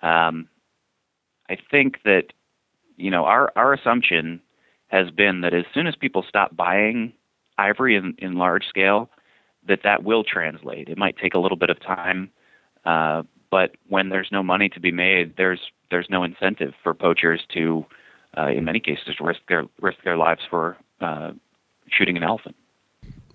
Um, 0.00 0.48
I 1.50 1.58
think 1.70 1.98
that 2.04 2.32
you 2.96 3.10
know 3.10 3.24
our 3.24 3.52
our 3.54 3.74
assumption 3.74 4.40
has 4.88 5.10
been 5.10 5.42
that 5.42 5.52
as 5.52 5.64
soon 5.74 5.86
as 5.86 5.94
people 5.96 6.24
stop 6.26 6.56
buying 6.56 7.12
ivory 7.58 7.96
in, 7.96 8.14
in 8.18 8.36
large 8.36 8.64
scale, 8.66 9.10
that 9.66 9.80
that 9.84 10.04
will 10.04 10.24
translate. 10.24 10.88
It 10.88 10.98
might 10.98 11.16
take 11.18 11.34
a 11.34 11.38
little 11.38 11.56
bit 11.56 11.70
of 11.70 11.80
time, 11.80 12.30
uh, 12.84 13.22
but 13.50 13.72
when 13.88 14.08
there's 14.08 14.28
no 14.32 14.42
money 14.42 14.68
to 14.70 14.80
be 14.80 14.92
made, 14.92 15.36
there's 15.36 15.60
there's 15.90 16.08
no 16.10 16.22
incentive 16.22 16.72
for 16.82 16.94
poachers 16.94 17.42
to 17.54 17.84
uh, 18.36 18.48
in 18.48 18.64
many 18.64 18.80
cases, 18.80 19.16
risk 19.20 19.40
their 19.48 19.64
risk 19.80 19.98
their 20.04 20.16
lives 20.16 20.40
for 20.50 20.76
uh, 21.00 21.32
shooting 21.88 22.16
an 22.16 22.22
elephant. 22.22 22.56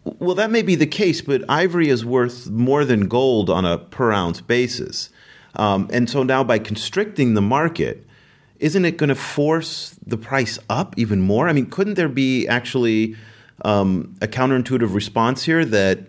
Well, 0.03 0.35
that 0.35 0.49
may 0.49 0.61
be 0.61 0.75
the 0.75 0.87
case, 0.87 1.21
but 1.21 1.43
ivory 1.49 1.89
is 1.89 2.05
worth 2.05 2.49
more 2.49 2.85
than 2.85 3.07
gold 3.07 3.49
on 3.49 3.65
a 3.65 3.77
per 3.77 4.11
ounce 4.11 4.41
basis. 4.41 5.09
Um, 5.55 5.89
and 5.91 6.09
so 6.09 6.23
now, 6.23 6.43
by 6.43 6.59
constricting 6.59 7.33
the 7.33 7.41
market, 7.41 8.05
isn't 8.59 8.85
it 8.85 8.97
going 8.97 9.09
to 9.09 9.15
force 9.15 9.95
the 10.05 10.17
price 10.17 10.59
up 10.69 10.93
even 10.97 11.21
more? 11.21 11.47
I 11.47 11.53
mean, 11.53 11.67
couldn't 11.67 11.95
there 11.95 12.09
be 12.09 12.47
actually 12.47 13.15
um, 13.65 14.15
a 14.21 14.27
counterintuitive 14.27 14.93
response 14.93 15.43
here 15.43 15.65
that 15.65 15.99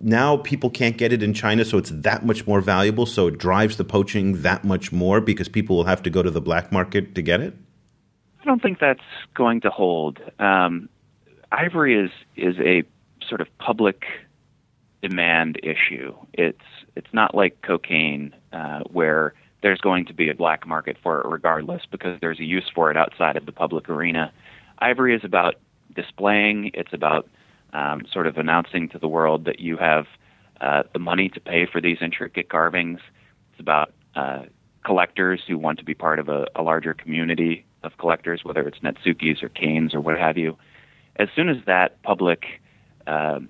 now 0.00 0.36
people 0.38 0.68
can't 0.68 0.96
get 0.96 1.12
it 1.12 1.22
in 1.22 1.32
China, 1.32 1.64
so 1.64 1.78
it's 1.78 1.90
that 1.90 2.26
much 2.26 2.46
more 2.46 2.60
valuable, 2.60 3.06
so 3.06 3.28
it 3.28 3.38
drives 3.38 3.76
the 3.78 3.84
poaching 3.84 4.42
that 4.42 4.64
much 4.64 4.92
more 4.92 5.20
because 5.20 5.48
people 5.48 5.76
will 5.76 5.84
have 5.84 6.02
to 6.02 6.10
go 6.10 6.22
to 6.22 6.30
the 6.30 6.42
black 6.42 6.70
market 6.70 7.14
to 7.14 7.22
get 7.22 7.40
it? 7.40 7.54
I 8.44 8.46
don't 8.46 8.60
think 8.60 8.78
that's 8.78 9.00
going 9.34 9.62
to 9.62 9.70
hold. 9.70 10.20
Um, 10.38 10.90
ivory 11.50 11.98
is 11.98 12.10
is 12.36 12.56
a 12.58 12.82
sort 13.26 13.40
of 13.40 13.46
public 13.58 14.04
demand 15.00 15.58
issue. 15.62 16.14
It's 16.34 16.58
it's 16.94 17.08
not 17.14 17.34
like 17.34 17.62
cocaine 17.62 18.34
uh, 18.52 18.80
where 18.80 19.32
there's 19.62 19.80
going 19.80 20.04
to 20.06 20.12
be 20.12 20.28
a 20.28 20.34
black 20.34 20.66
market 20.66 20.98
for 21.02 21.22
it 21.22 21.26
regardless 21.26 21.82
because 21.90 22.20
there's 22.20 22.38
a 22.38 22.44
use 22.44 22.70
for 22.74 22.90
it 22.90 22.98
outside 22.98 23.36
of 23.36 23.46
the 23.46 23.52
public 23.52 23.88
arena. 23.88 24.30
Ivory 24.78 25.16
is 25.16 25.24
about 25.24 25.54
displaying. 25.96 26.70
It's 26.74 26.92
about 26.92 27.26
um, 27.72 28.02
sort 28.12 28.26
of 28.26 28.36
announcing 28.36 28.90
to 28.90 28.98
the 28.98 29.08
world 29.08 29.46
that 29.46 29.58
you 29.58 29.78
have 29.78 30.04
uh, 30.60 30.82
the 30.92 30.98
money 30.98 31.30
to 31.30 31.40
pay 31.40 31.64
for 31.64 31.80
these 31.80 31.96
intricate 32.02 32.50
carvings. 32.50 33.00
It's 33.52 33.60
about 33.60 33.94
uh, 34.14 34.42
collectors 34.84 35.40
who 35.48 35.56
want 35.56 35.78
to 35.78 35.84
be 35.84 35.94
part 35.94 36.18
of 36.18 36.28
a, 36.28 36.46
a 36.54 36.62
larger 36.62 36.92
community 36.92 37.64
of 37.84 37.96
collectors, 37.98 38.40
whether 38.44 38.62
it's 38.62 38.78
Netsukis 38.78 39.42
or 39.42 39.48
Kanes 39.48 39.94
or 39.94 40.00
what 40.00 40.18
have 40.18 40.36
you, 40.36 40.56
as 41.16 41.28
soon 41.36 41.48
as 41.48 41.58
that 41.66 42.02
public 42.02 42.44
uh, 43.06 43.40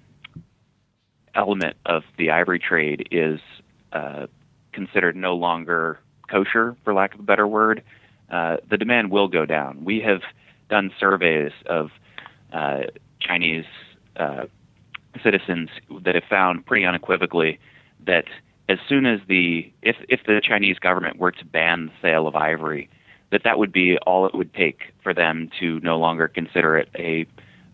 element 1.35 1.77
of 1.87 2.03
the 2.18 2.31
ivory 2.31 2.59
trade 2.59 3.09
is 3.11 3.40
uh, 3.92 4.27
considered 4.73 5.16
no 5.16 5.35
longer 5.35 5.99
kosher, 6.31 6.77
for 6.85 6.92
lack 6.92 7.14
of 7.14 7.20
a 7.20 7.23
better 7.23 7.47
word, 7.47 7.83
uh, 8.31 8.57
the 8.68 8.77
demand 8.77 9.11
will 9.11 9.29
go 9.29 9.47
down. 9.47 9.85
We 9.85 10.01
have 10.01 10.23
done 10.68 10.90
surveys 10.99 11.53
of 11.66 11.90
uh, 12.53 12.83
Chinese 13.20 13.66
uh, 14.16 14.44
citizens 15.23 15.70
that 16.03 16.14
have 16.14 16.25
found 16.29 16.66
pretty 16.66 16.85
unequivocally 16.85 17.59
that 18.07 18.25
as 18.68 18.79
soon 18.88 19.07
as 19.07 19.20
the 19.29 19.70
if 19.83 19.97
if 20.09 20.20
the 20.27 20.40
Chinese 20.42 20.79
government 20.79 21.18
were 21.18 21.31
to 21.33 21.44
ban 21.44 21.87
the 21.87 21.92
sale 22.03 22.27
of 22.27 22.35
ivory, 22.35 22.88
that 23.35 23.42
that 23.42 23.59
would 23.59 23.73
be 23.73 23.99
all 24.07 24.27
it 24.27 24.35
would 24.35 24.55
take 24.55 24.94
for 25.03 25.12
them 25.12 25.51
to 25.59 25.81
no 25.81 25.99
longer 25.99 26.29
consider 26.29 26.79
it 26.79 26.88
a 26.94 27.27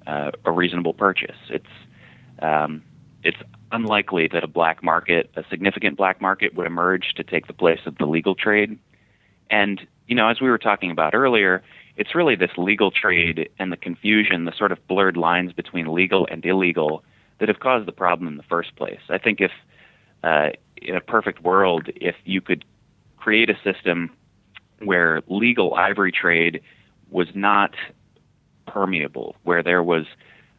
uh, 0.07 0.31
a 0.47 0.51
reasonable 0.51 0.95
purchase. 0.95 1.37
It's 1.51 1.75
um, 2.39 2.83
it's 3.23 3.37
unlikely 3.71 4.27
that 4.29 4.43
a 4.43 4.47
black 4.47 4.83
market, 4.83 5.31
a 5.37 5.45
significant 5.51 5.99
black 5.99 6.19
market, 6.23 6.55
would 6.55 6.67
emerge 6.67 7.13
to 7.17 7.23
take 7.23 7.47
the 7.47 7.53
place 7.53 7.81
of 7.85 7.99
the 7.99 8.07
legal 8.07 8.35
trade. 8.35 8.79
And 9.51 9.87
you 10.07 10.15
know, 10.15 10.29
as 10.29 10.41
we 10.41 10.49
were 10.49 10.57
talking 10.57 10.91
about 10.91 11.15
earlier, 11.15 11.63
it's 11.95 12.15
really 12.15 12.37
this 12.37 12.53
legal 12.57 12.91
trade 12.91 13.51
and 13.59 13.71
the 13.71 13.77
confusion, 13.77 14.47
the 14.47 14.57
sort 14.57 14.73
of 14.73 14.79
blurred 14.89 15.19
lines 15.19 15.53
between 15.53 15.93
legal 15.93 16.27
and 16.31 16.43
illegal, 16.43 17.05
that 17.39 17.49
have 17.49 17.61
caused 17.61 17.87
the 17.87 17.93
problem 17.93 18.29
in 18.29 18.39
the 18.39 18.43
first 18.45 18.75
place. 18.77 19.03
I 19.11 19.19
think 19.19 19.43
if 19.43 19.53
uh, 20.25 20.51
in 20.79 20.97
a 20.97 21.03
perfect 21.03 21.43
world, 21.43 21.91
if 21.97 22.17
you 22.25 22.41
could 22.41 22.65
create 23.19 23.51
a 23.51 23.59
system 23.63 24.11
where 24.85 25.23
legal 25.29 25.75
ivory 25.75 26.13
trade 26.13 26.61
was 27.11 27.29
not 27.35 27.75
permeable, 28.67 29.37
where 29.43 29.63
there 29.63 29.83
was 29.83 30.07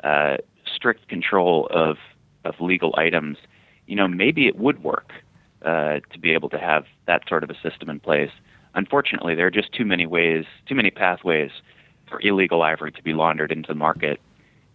uh, 0.04 0.38
strict 0.66 1.08
control 1.08 1.68
of 1.72 1.98
of 2.44 2.56
legal 2.60 2.94
items, 2.98 3.38
you 3.86 3.96
know, 3.96 4.08
maybe 4.08 4.48
it 4.48 4.58
would 4.58 4.84
work 4.84 5.14
uh, 5.64 6.00
to 6.12 6.20
be 6.20 6.32
able 6.34 6.50
to 6.50 6.58
have 6.58 6.86
that 7.06 7.22
sort 7.30 7.44
of 7.44 7.52
a 7.52 7.56
system 7.62 7.88
in 7.88 8.00
place. 8.00 8.32
Unfortunately, 8.74 9.36
there 9.36 9.46
are 9.46 9.52
just 9.52 9.72
too 9.74 9.86
many 9.86 10.08
ways, 10.08 10.46
too 10.66 10.74
many 10.74 10.90
pathways 10.90 11.52
for 12.10 12.20
illegal 12.22 12.64
ivory 12.64 12.92
to 12.92 13.04
be 13.04 13.14
laundered 13.14 13.52
into 13.52 13.68
the 13.68 13.76
market, 13.76 14.20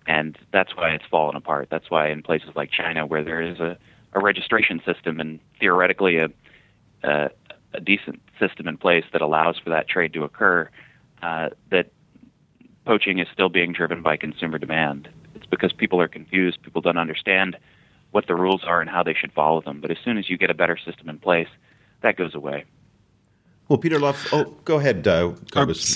and 0.06 0.38
that's 0.52 0.76
why 0.76 0.90
it's 0.90 1.04
fallen 1.10 1.34
apart. 1.34 1.66
That's 1.70 1.90
why 1.90 2.08
in 2.08 2.22
places 2.22 2.50
like 2.54 2.70
China, 2.70 3.04
where 3.04 3.24
there 3.24 3.42
is 3.42 3.58
a, 3.58 3.76
a 4.12 4.20
registration 4.20 4.80
system 4.86 5.18
and 5.18 5.40
theoretically 5.58 6.18
a, 6.18 6.28
a 7.02 7.30
a 7.74 7.80
decent 7.80 8.20
system 8.38 8.68
in 8.68 8.76
place 8.76 9.04
that 9.12 9.22
allows 9.22 9.58
for 9.58 9.70
that 9.70 9.88
trade 9.88 10.12
to 10.14 10.24
occur, 10.24 10.68
uh, 11.22 11.50
that 11.70 11.90
poaching 12.84 13.18
is 13.18 13.26
still 13.32 13.48
being 13.48 13.72
driven 13.72 14.02
by 14.02 14.16
consumer 14.16 14.58
demand. 14.58 15.08
It's 15.34 15.46
because 15.46 15.72
people 15.72 16.00
are 16.00 16.08
confused, 16.08 16.62
people 16.62 16.80
don't 16.80 16.98
understand 16.98 17.56
what 18.12 18.26
the 18.26 18.34
rules 18.34 18.62
are 18.64 18.80
and 18.80 18.88
how 18.88 19.02
they 19.02 19.14
should 19.14 19.32
follow 19.32 19.60
them. 19.60 19.80
But 19.80 19.90
as 19.90 19.98
soon 20.04 20.18
as 20.18 20.30
you 20.30 20.38
get 20.38 20.50
a 20.50 20.54
better 20.54 20.78
system 20.78 21.08
in 21.08 21.18
place, 21.18 21.48
that 22.02 22.16
goes 22.16 22.34
away. 22.34 22.64
Well, 23.68 23.78
Peter 23.78 23.98
Luff, 23.98 24.32
oh, 24.32 24.44
go 24.64 24.78
ahead. 24.78 25.06
Uh, 25.08 25.32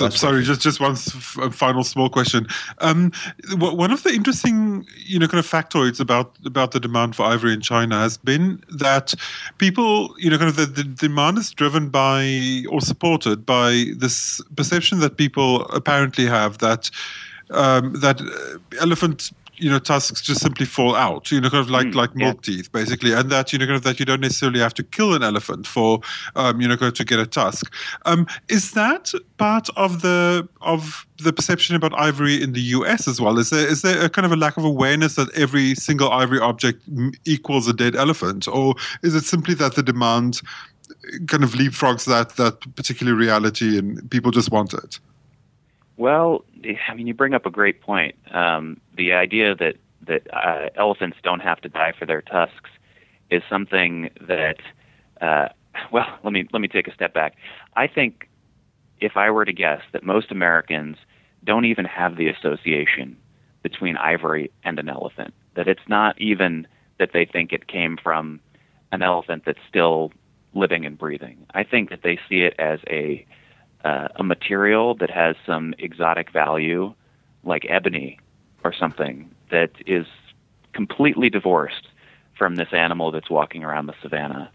I'm 0.07 0.11
sorry, 0.11 0.43
just 0.43 0.61
just 0.61 0.81
one 0.81 0.97
final 0.97 1.85
small 1.85 2.11
question. 2.11 2.49
Um, 2.79 3.13
one 3.59 3.93
of 3.93 4.03
the 4.03 4.11
interesting, 4.11 4.87
you 4.97 5.21
know, 5.21 5.29
kind 5.29 5.39
of 5.39 5.49
factoids 5.49 6.01
about 6.01 6.35
about 6.45 6.73
the 6.73 6.81
demand 6.81 7.15
for 7.15 7.23
ivory 7.25 7.53
in 7.53 7.61
China 7.61 8.01
has 8.01 8.17
been 8.17 8.61
that 8.71 9.15
people, 9.59 10.13
you 10.19 10.31
know, 10.31 10.39
kind 10.39 10.51
of 10.51 10.57
the, 10.57 10.67
the 10.67 10.83
demand 10.83 11.39
is 11.39 11.53
driven 11.53 11.91
by 11.91 12.65
or 12.69 12.81
supported 12.81 13.47
by 13.47 13.87
this 13.97 14.41
perception 14.57 14.99
that 14.99 15.17
people 15.17 15.63
apparently 15.67 16.27
have 16.27 16.59
that 16.59 16.91
um, 17.51 17.93
that 18.01 18.21
elephant 18.81 19.31
you 19.61 19.71
know 19.71 19.79
tusks 19.79 20.21
just 20.21 20.41
simply 20.41 20.67
fall 20.67 20.95
out. 20.97 21.31
You 21.31 21.41
know 21.41 21.51
kind 21.51 21.61
of 21.61 21.71
like 21.71 21.89
mm, 21.89 21.95
like 21.95 22.15
milk 22.17 22.47
yeah. 22.47 22.57
teeth 22.57 22.73
basically. 22.73 23.13
And 23.13 23.31
that 23.31 23.53
you 23.53 23.59
know 23.59 23.67
kind 23.67 23.77
of 23.77 23.83
that 23.85 24.01
you 24.01 24.07
don't 24.07 24.21
necessarily 24.21 24.61
have 24.61 24.75
to 24.75 24.83
kill 24.83 25.15
an 25.15 25.23
elephant 25.23 25.67
for 25.67 26.01
um, 26.37 26.61
you 26.61 26.69
know 26.69 26.77
to 26.77 27.05
get 27.05 27.19
a 27.19 27.27
tusk 27.27 27.73
um, 28.07 28.27
is 28.49 28.73
that 28.73 29.13
part 29.37 29.69
of 29.77 30.03
the 30.03 30.49
of 30.61 31.07
the 31.19 31.33
perception 31.33 31.77
about 31.77 31.93
ivory 31.99 32.43
in 32.43 32.53
the 32.53 32.61
US 32.61 33.07
as 33.07 33.21
well? 33.21 33.39
Is 33.39 33.51
there 33.51 33.67
is 33.67 33.83
there 33.83 34.05
a 34.05 34.09
kind 34.09 34.27
of 34.27 34.33
a 34.33 34.37
lack 34.37 34.57
of 34.57 34.65
awareness 34.65 35.15
that 35.17 35.33
every 35.37 35.75
single 35.75 36.11
ivory 36.11 36.41
object 36.41 36.83
equals 37.25 37.69
a 37.69 37.73
dead 37.73 37.95
elephant? 37.95 38.49
Or 38.49 38.75
is 39.03 39.15
it 39.15 39.25
simply 39.25 39.55
that 39.55 39.75
the 39.75 39.83
demand 39.83 40.41
kind 41.27 41.45
of 41.45 41.53
leapfrogs 41.53 42.05
that 42.07 42.31
that 42.37 42.75
particular 42.77 43.15
reality 43.15 43.79
and 43.79 44.11
people 44.11 44.31
just 44.31 44.51
want 44.51 44.75
it 44.75 44.99
well, 46.01 46.45
I 46.89 46.95
mean, 46.95 47.07
you 47.07 47.13
bring 47.13 47.35
up 47.35 47.45
a 47.45 47.51
great 47.51 47.83
point. 47.83 48.15
Um, 48.33 48.81
the 48.97 49.13
idea 49.13 49.55
that 49.57 49.77
that 50.07 50.27
uh, 50.33 50.71
elephants 50.77 51.19
don't 51.23 51.41
have 51.41 51.61
to 51.61 51.69
die 51.69 51.93
for 51.97 52.07
their 52.07 52.23
tusks 52.23 52.71
is 53.31 53.43
something 53.51 54.09
that, 54.27 54.57
uh, 55.21 55.49
well, 55.93 56.07
let 56.25 56.33
me 56.33 56.49
let 56.55 56.61
me 56.63 56.69
take 56.69 56.89
a 56.89 56.95
step 56.95 57.13
back. 57.13 57.37
I 57.77 57.87
think 57.87 58.31
if 58.99 59.19
I 59.19 59.31
were 59.31 59.45
to 59.45 59.53
guess 59.53 59.83
that 59.93 60.03
most 60.03 60.33
Americans 60.33 60.97
don't 61.45 61.67
even 61.67 61.85
have 61.85 62.17
the 62.17 62.29
association 62.29 63.17
between 63.63 63.97
ivory 63.99 64.51
and 64.65 64.79
an 64.79 64.89
elephant. 64.89 65.35
That 65.55 65.69
it's 65.69 65.87
not 65.87 66.19
even 66.19 66.67
that 66.99 67.11
they 67.13 67.27
think 67.27 67.53
it 67.53 67.67
came 67.67 67.99
from 68.03 68.41
an 68.91 69.03
elephant 69.03 69.43
that's 69.45 69.61
still 69.69 70.13
living 70.55 70.87
and 70.87 70.97
breathing. 70.97 71.47
I 71.53 71.63
think 71.63 71.91
that 71.91 72.03
they 72.03 72.19
see 72.29 72.41
it 72.41 72.55
as 72.59 72.81
a 72.89 73.27
uh, 73.85 74.09
a 74.17 74.25
material 74.25 74.95
that 74.97 75.11
has 75.11 75.37
some 75.47 75.75
exotic 75.79 76.33
value, 76.33 76.95
like 77.45 77.67
ebony 77.69 78.19
or 78.65 78.73
something, 78.73 79.31
that 79.51 79.71
is 79.87 80.07
completely 80.73 81.31
divorced 81.31 81.89
from 82.37 82.57
this 82.57 82.69
animal 82.73 83.11
that's 83.11 83.31
walking 83.31 83.65
around 83.65 83.87
the 83.87 83.95
savannah. 84.03 84.51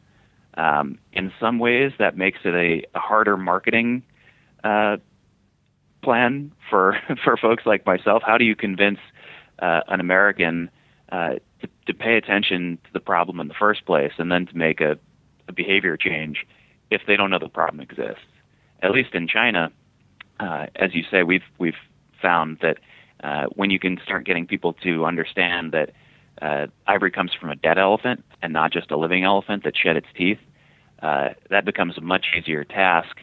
Um, 0.58 0.98
in 1.12 1.32
some 1.40 1.60
ways, 1.60 1.92
that 2.00 2.18
makes 2.18 2.40
it 2.44 2.54
a, 2.54 2.84
a 2.98 3.00
harder 3.00 3.38
marketing 3.38 4.04
uh, 4.64 4.98
plan 6.02 6.52
for 6.70 6.98
for 7.24 7.38
folks 7.38 7.66
like 7.66 7.86
myself. 7.86 8.24
How 8.26 8.38
do 8.38 8.46
you 8.46 8.56
convince 8.56 9.00
uh, 9.60 9.82
an 9.88 10.00
American 10.00 10.70
uh, 11.12 11.36
to, 11.62 11.70
to 11.88 11.94
pay 11.94 12.16
attention 12.16 12.78
to 12.86 12.94
the 12.94 13.00
problem 13.00 13.40
in 13.40 13.48
the 13.48 13.54
first 13.54 13.86
place, 13.86 14.14
and 14.18 14.32
then 14.32 14.46
to 14.48 14.58
make 14.58 14.82
a, 14.82 14.98
a 15.48 15.54
behavior 15.54 15.98
change 15.98 16.46
if 16.90 17.02
they 17.08 17.18
don't 17.18 17.30
know 17.30 17.40
the 17.40 17.50
problem 17.50 17.82
exists? 17.82 18.24
At 18.86 18.92
least 18.92 19.16
in 19.16 19.28
China, 19.28 19.72
uh, 20.40 20.68
as 20.76 20.94
you 20.94 21.04
say, 21.10 21.24
we've 21.24 21.44
we've 21.58 21.82
found 22.22 22.60
that 22.62 22.78
uh, 23.24 23.46
when 23.56 23.72
you 23.72 23.80
can 23.80 24.00
start 24.04 24.26
getting 24.26 24.46
people 24.46 24.74
to 24.74 25.06
understand 25.06 25.72
that 25.72 25.92
uh, 26.42 26.68
ivory 26.86 27.12
comes 27.12 27.34
from 27.34 27.50
a 27.50 27.56
dead 27.56 27.78
elephant 27.78 28.24
and 28.42 28.54
not 28.54 28.72
just 28.72 28.92
a 28.92 28.98
living 28.98 29.24
elephant 29.24 29.64
that 29.64 29.76
shed 29.76 29.96
its 29.96 30.08
teeth, 30.16 30.40
uh, 31.02 31.30
that 31.50 31.66
becomes 31.66 31.98
a 31.98 32.02
much 32.02 32.28
easier 32.38 32.64
task 32.64 33.18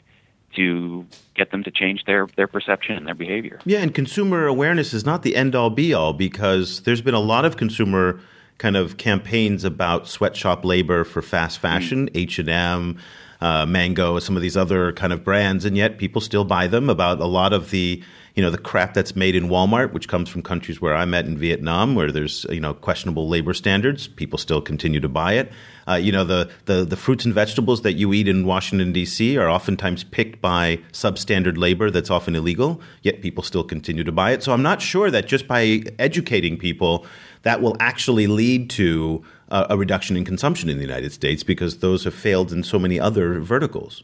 to 0.57 1.07
get 1.35 1.51
them 1.51 1.62
to 1.62 1.70
change 1.70 2.05
their, 2.05 2.27
their 2.37 2.46
perception 2.46 2.96
and 2.96 3.07
their 3.07 3.14
behavior. 3.14 3.59
Yeah, 3.64 3.79
and 3.79 3.94
consumer 3.94 4.46
awareness 4.46 4.92
is 4.92 5.07
not 5.07 5.22
the 5.22 5.35
end 5.35 5.55
all 5.55 5.70
be 5.70 5.94
all 5.94 6.12
because 6.12 6.83
there's 6.83 7.01
been 7.01 7.14
a 7.14 7.20
lot 7.20 7.44
of 7.44 7.57
consumer 7.57 8.20
kind 8.59 8.77
of 8.77 8.96
campaigns 8.96 9.64
about 9.64 10.09
sweatshop 10.09 10.64
labor 10.64 11.05
for 11.05 11.22
fast 11.22 11.59
fashion, 11.59 12.11
H 12.14 12.38
and 12.38 12.48
M 12.48 12.98
uh, 13.42 13.66
Mango, 13.66 14.20
some 14.20 14.37
of 14.37 14.42
these 14.42 14.57
other 14.57 14.92
kind 14.92 15.12
of 15.12 15.24
brands, 15.24 15.64
and 15.64 15.76
yet 15.76 15.98
people 15.98 16.20
still 16.20 16.44
buy 16.44 16.68
them. 16.68 16.88
About 16.88 17.20
a 17.20 17.26
lot 17.26 17.52
of 17.52 17.70
the 17.70 18.00
you 18.37 18.42
know 18.42 18.50
the 18.50 18.59
crap 18.59 18.94
that's 18.94 19.16
made 19.16 19.35
in 19.35 19.48
Walmart, 19.48 19.92
which 19.92 20.07
comes 20.07 20.28
from 20.28 20.42
countries 20.42 20.81
where 20.81 20.94
I'm 20.94 21.12
at 21.12 21.26
in 21.26 21.37
Vietnam, 21.37 21.96
where 21.96 22.12
there's 22.12 22.46
you 22.50 22.61
know 22.61 22.72
questionable 22.72 23.28
labor 23.28 23.52
standards, 23.52 24.07
people 24.07 24.38
still 24.38 24.62
continue 24.62 25.00
to 25.00 25.09
buy 25.09 25.33
it. 25.35 25.52
Uh, 25.88 25.94
you 25.94 26.12
know 26.12 26.22
the, 26.22 26.48
the 26.66 26.85
the 26.85 26.96
fruits 26.96 27.24
and 27.24 27.35
vegetables 27.35 27.83
that 27.83 27.94
you 27.94 28.12
eat 28.12 28.28
in 28.28 28.46
Washington 28.46 28.92
D.C. 28.92 29.37
are 29.37 29.50
oftentimes 29.50 30.05
picked 30.05 30.40
by 30.40 30.78
substandard 30.92 31.59
labor 31.59 31.90
that's 31.90 32.11
often 32.11 32.37
illegal, 32.37 32.81
yet 33.02 33.22
people 33.22 33.42
still 33.42 33.64
continue 33.64 34.05
to 34.05 34.12
buy 34.12 34.31
it. 34.31 34.44
So 34.44 34.52
I'm 34.52 34.62
not 34.62 34.81
sure 34.81 35.11
that 35.11 35.26
just 35.26 35.48
by 35.48 35.83
educating 35.98 36.57
people 36.57 37.05
that 37.42 37.61
will 37.61 37.76
actually 37.81 38.28
lead 38.28 38.70
to 38.70 39.24
uh, 39.53 39.67
a 39.69 39.77
reduction 39.77 40.17
in 40.17 40.25
consumption 40.25 40.69
in 40.69 40.79
the 40.79 40.83
United 40.83 41.12
States 41.12 41.45
because 41.45 41.79
those 41.79 42.05
have 42.05 42.15
failed 42.15 42.53
in 42.53 42.65
so 42.65 42.79
many 42.79 42.99
other 42.99 43.38
verticals. 43.38 44.03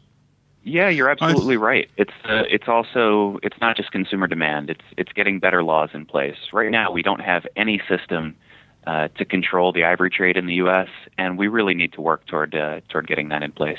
Yeah, 0.63 0.91
you're 0.91 1.09
absolutely 1.09 1.57
right. 1.57 1.91
It's 1.97 2.13
uh, 2.27 2.43
it's 2.51 2.69
also 2.69 3.39
it's 3.43 3.57
not 3.59 3.75
just 3.75 3.91
consumer 3.91 4.27
demand. 4.27 4.69
It's 4.69 4.85
it's 4.99 5.13
getting 5.13 5.39
better 5.41 5.63
laws 5.63 5.89
in 5.95 6.05
place. 6.05 6.37
Right 6.53 6.71
now, 6.71 6.93
we 6.93 7.03
don't 7.03 7.23
have 7.23 7.47
any 7.57 7.81
system 7.89 8.37
uh, 8.87 9.09
to 9.17 9.25
control 9.25 9.73
the 9.73 9.85
ivory 9.85 10.11
trade 10.11 10.37
in 10.37 10.45
the 10.45 10.55
U.S., 10.55 10.89
and 11.17 11.39
we 11.39 11.49
really 11.49 11.75
need 11.75 11.95
to 11.95 12.03
work 12.03 12.27
toward 12.27 12.55
uh, 12.55 12.83
toward 12.91 13.07
getting 13.07 13.31
that 13.31 13.43
in 13.43 13.53
place. 13.53 13.79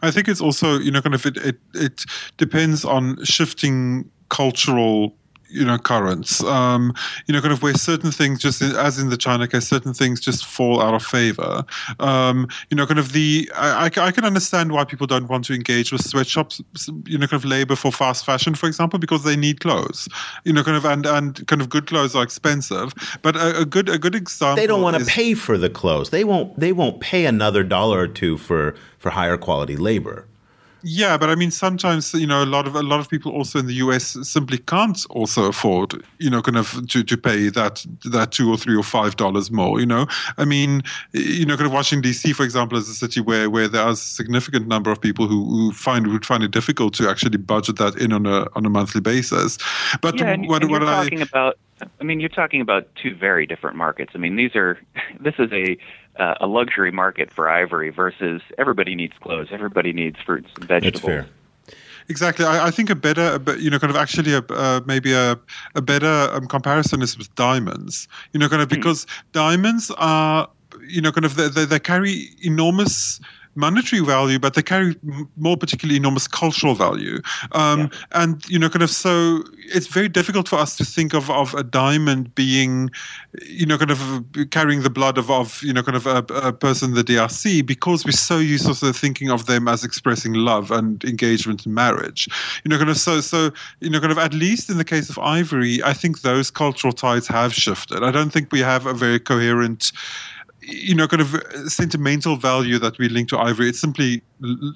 I 0.00 0.10
think 0.10 0.28
it's 0.28 0.40
also 0.40 0.78
you 0.78 0.90
know 0.90 1.02
kind 1.02 1.14
of 1.14 1.26
it 1.26 1.36
it, 1.36 1.56
it 1.74 2.06
depends 2.38 2.82
on 2.82 3.22
shifting 3.24 4.10
cultural 4.30 5.14
you 5.50 5.64
know 5.64 5.78
currents. 5.78 6.42
Um, 6.44 6.94
you 7.26 7.34
know 7.34 7.40
kind 7.40 7.52
of 7.52 7.62
where 7.62 7.74
certain 7.74 8.10
things 8.10 8.40
just 8.40 8.62
as 8.62 8.98
in 8.98 9.10
the 9.10 9.16
china 9.16 9.46
case 9.46 9.68
certain 9.68 9.94
things 9.94 10.20
just 10.20 10.46
fall 10.46 10.80
out 10.80 10.94
of 10.94 11.02
favor. 11.02 11.64
Um, 11.98 12.48
you 12.70 12.76
know 12.76 12.86
kind 12.86 12.98
of 12.98 13.12
the 13.12 13.50
I, 13.54 13.86
I, 13.86 14.10
can 14.10 14.24
understand 14.24 14.72
why 14.72 14.84
people 14.84 15.06
don't 15.06 15.28
want 15.28 15.44
to 15.46 15.54
engage 15.54 15.92
with 15.92 16.06
sweatshops 16.06 16.60
you 17.06 17.18
know 17.18 17.26
kind 17.26 17.42
of 17.42 17.44
labor 17.44 17.76
for 17.76 17.92
fast 17.92 18.24
fashion 18.24 18.54
for 18.54 18.66
example 18.66 18.98
because 18.98 19.24
they 19.24 19.36
need 19.36 19.60
clothes. 19.60 20.08
You 20.44 20.52
know 20.52 20.62
kind 20.62 20.76
of 20.76 20.84
and 20.84 21.06
and 21.06 21.46
kind 21.46 21.60
of 21.60 21.68
good 21.68 21.86
clothes 21.86 22.14
are 22.14 22.22
expensive. 22.22 22.92
But 23.22 23.36
a, 23.36 23.60
a 23.60 23.64
good 23.64 23.88
a 23.88 23.98
good 23.98 24.14
example 24.14 24.56
they 24.56 24.66
don't 24.66 24.82
want 24.82 24.98
to 24.98 25.04
pay 25.04 25.34
for 25.34 25.58
the 25.58 25.70
clothes. 25.70 26.10
They 26.10 26.24
won't 26.24 26.58
they 26.58 26.72
won't 26.72 27.00
pay 27.00 27.26
another 27.26 27.62
dollar 27.62 28.00
or 28.00 28.08
two 28.08 28.38
for 28.38 28.74
for 28.98 29.10
higher 29.10 29.36
quality 29.36 29.76
labor 29.76 30.26
yeah, 30.82 31.16
but 31.18 31.30
I 31.30 31.34
mean, 31.34 31.50
sometimes 31.50 32.14
you 32.14 32.26
know 32.26 32.42
a 32.42 32.46
lot 32.46 32.66
of 32.66 32.74
a 32.74 32.82
lot 32.82 33.00
of 33.00 33.08
people 33.08 33.32
also 33.32 33.58
in 33.58 33.66
the 33.66 33.74
US 33.74 34.16
simply 34.22 34.58
can't 34.58 35.04
also 35.10 35.46
afford 35.46 36.02
you 36.18 36.30
know 36.30 36.42
kind 36.42 36.56
of 36.56 36.86
to, 36.88 37.02
to 37.02 37.16
pay 37.16 37.48
that 37.50 37.84
that 38.04 38.32
two 38.32 38.50
or 38.50 38.56
three 38.56 38.76
or 38.76 38.82
five 38.82 39.16
dollars 39.16 39.50
more. 39.50 39.80
You 39.80 39.86
know, 39.86 40.06
I 40.38 40.44
mean, 40.44 40.82
you 41.12 41.46
know, 41.46 41.56
kind 41.56 41.66
of 41.66 41.72
Washington 41.72 42.02
D.C. 42.02 42.32
for 42.32 42.44
example 42.44 42.78
is 42.78 42.88
a 42.88 42.94
city 42.94 43.20
where 43.20 43.50
where 43.50 43.68
there 43.68 43.82
are 43.82 43.90
a 43.90 43.96
significant 43.96 44.68
number 44.68 44.90
of 44.90 45.00
people 45.00 45.26
who, 45.26 45.44
who 45.44 45.72
find 45.72 46.06
would 46.08 46.26
find 46.26 46.42
it 46.42 46.50
difficult 46.50 46.94
to 46.94 47.08
actually 47.08 47.36
budget 47.38 47.76
that 47.76 47.96
in 47.96 48.12
on 48.12 48.26
a 48.26 48.46
on 48.54 48.66
a 48.66 48.70
monthly 48.70 49.00
basis. 49.00 49.58
But 50.00 50.18
yeah, 50.18 50.30
and, 50.30 50.48
what, 50.48 50.62
and 50.62 50.70
you're 50.70 50.80
what 50.80 50.86
talking 50.86 51.22
about. 51.22 51.58
I 52.00 52.04
mean, 52.04 52.20
you're 52.20 52.28
talking 52.28 52.60
about 52.60 52.88
two 52.94 53.14
very 53.14 53.46
different 53.46 53.76
markets. 53.76 54.12
I 54.14 54.18
mean, 54.18 54.36
these 54.36 54.54
are 54.54 54.78
this 55.20 55.34
is 55.38 55.50
a 55.52 55.76
uh, 56.20 56.34
a 56.40 56.46
luxury 56.46 56.90
market 56.90 57.32
for 57.32 57.48
ivory 57.48 57.90
versus 57.90 58.42
everybody 58.58 58.94
needs 58.94 59.14
clothes, 59.20 59.48
everybody 59.50 59.92
needs 59.92 60.18
fruits 60.20 60.50
and 60.56 60.64
vegetables. 60.64 61.02
That's 61.02 61.26
fair. 61.26 61.26
Exactly. 62.08 62.44
I, 62.44 62.66
I, 62.66 62.70
think 62.72 62.90
a 62.90 62.96
better, 62.96 63.38
you 63.56 63.70
know, 63.70 63.78
kind 63.78 63.90
of 63.90 63.96
actually 63.96 64.34
a, 64.34 64.42
uh, 64.50 64.80
maybe 64.84 65.12
a, 65.12 65.38
a 65.76 65.80
better 65.80 66.28
um, 66.32 66.48
comparison 66.48 67.02
is 67.02 67.16
with 67.16 67.32
diamonds. 67.36 68.08
You 68.32 68.40
know, 68.40 68.48
kind 68.48 68.60
of 68.60 68.68
hmm. 68.68 68.74
because 68.74 69.06
mm. 69.06 69.22
diamonds 69.32 69.92
are, 69.96 70.48
you 70.88 71.00
know, 71.00 71.12
kind 71.12 71.24
of 71.24 71.36
they, 71.36 71.48
they, 71.48 71.64
they 71.64 71.78
carry 71.78 72.30
enormous 72.42 73.20
monetary 73.54 74.02
value, 74.02 74.38
but 74.38 74.54
they 74.54 74.62
carry 74.62 74.96
more 75.36 75.56
particularly 75.56 75.96
enormous 75.96 76.28
cultural 76.28 76.74
value. 76.74 77.20
Um, 77.52 77.80
yeah. 77.80 77.88
And 78.12 78.48
you 78.48 78.58
know, 78.58 78.68
kind 78.68 78.82
of 78.82 78.90
so 78.90 79.42
it's 79.56 79.86
very 79.86 80.08
difficult 80.08 80.48
for 80.48 80.56
us 80.56 80.76
to 80.76 80.84
think 80.84 81.14
of 81.14 81.30
of 81.30 81.54
a 81.54 81.62
diamond 81.62 82.34
being, 82.34 82.90
you 83.42 83.66
know, 83.66 83.78
kind 83.78 83.90
of 83.90 84.24
carrying 84.50 84.82
the 84.82 84.90
blood 84.90 85.18
of 85.18 85.30
of 85.30 85.62
you 85.62 85.72
know, 85.72 85.82
kind 85.82 85.96
of 85.96 86.06
a, 86.06 86.18
a 86.34 86.52
person 86.52 86.90
in 86.90 86.94
the 86.94 87.04
DRC 87.04 87.64
because 87.64 88.04
we're 88.04 88.12
so 88.12 88.38
used 88.38 88.66
to 88.66 88.74
sort 88.74 88.90
of 88.90 88.96
thinking 88.96 89.30
of 89.30 89.46
them 89.46 89.68
as 89.68 89.84
expressing 89.84 90.34
love 90.34 90.70
and 90.70 91.02
engagement 91.04 91.66
and 91.66 91.74
marriage. 91.74 92.28
You 92.64 92.70
know, 92.70 92.78
kind 92.78 92.90
of 92.90 92.96
so 92.96 93.20
so 93.20 93.50
you 93.80 93.90
know, 93.90 94.00
kind 94.00 94.12
of 94.12 94.18
at 94.18 94.34
least 94.34 94.70
in 94.70 94.78
the 94.78 94.84
case 94.84 95.10
of 95.10 95.18
ivory, 95.18 95.82
I 95.82 95.92
think 95.92 96.22
those 96.22 96.50
cultural 96.50 96.92
ties 96.92 97.26
have 97.26 97.52
shifted. 97.54 98.02
I 98.02 98.10
don't 98.10 98.30
think 98.30 98.52
we 98.52 98.60
have 98.60 98.86
a 98.86 98.94
very 98.94 99.18
coherent 99.18 99.92
you 100.70 100.94
know, 100.94 101.06
kind 101.06 101.20
of 101.20 101.42
sentimental 101.66 102.36
value 102.36 102.78
that 102.78 102.98
we 102.98 103.08
link 103.08 103.28
to 103.30 103.38
ivory. 103.38 103.68
It's 103.68 103.80
simply 103.80 104.22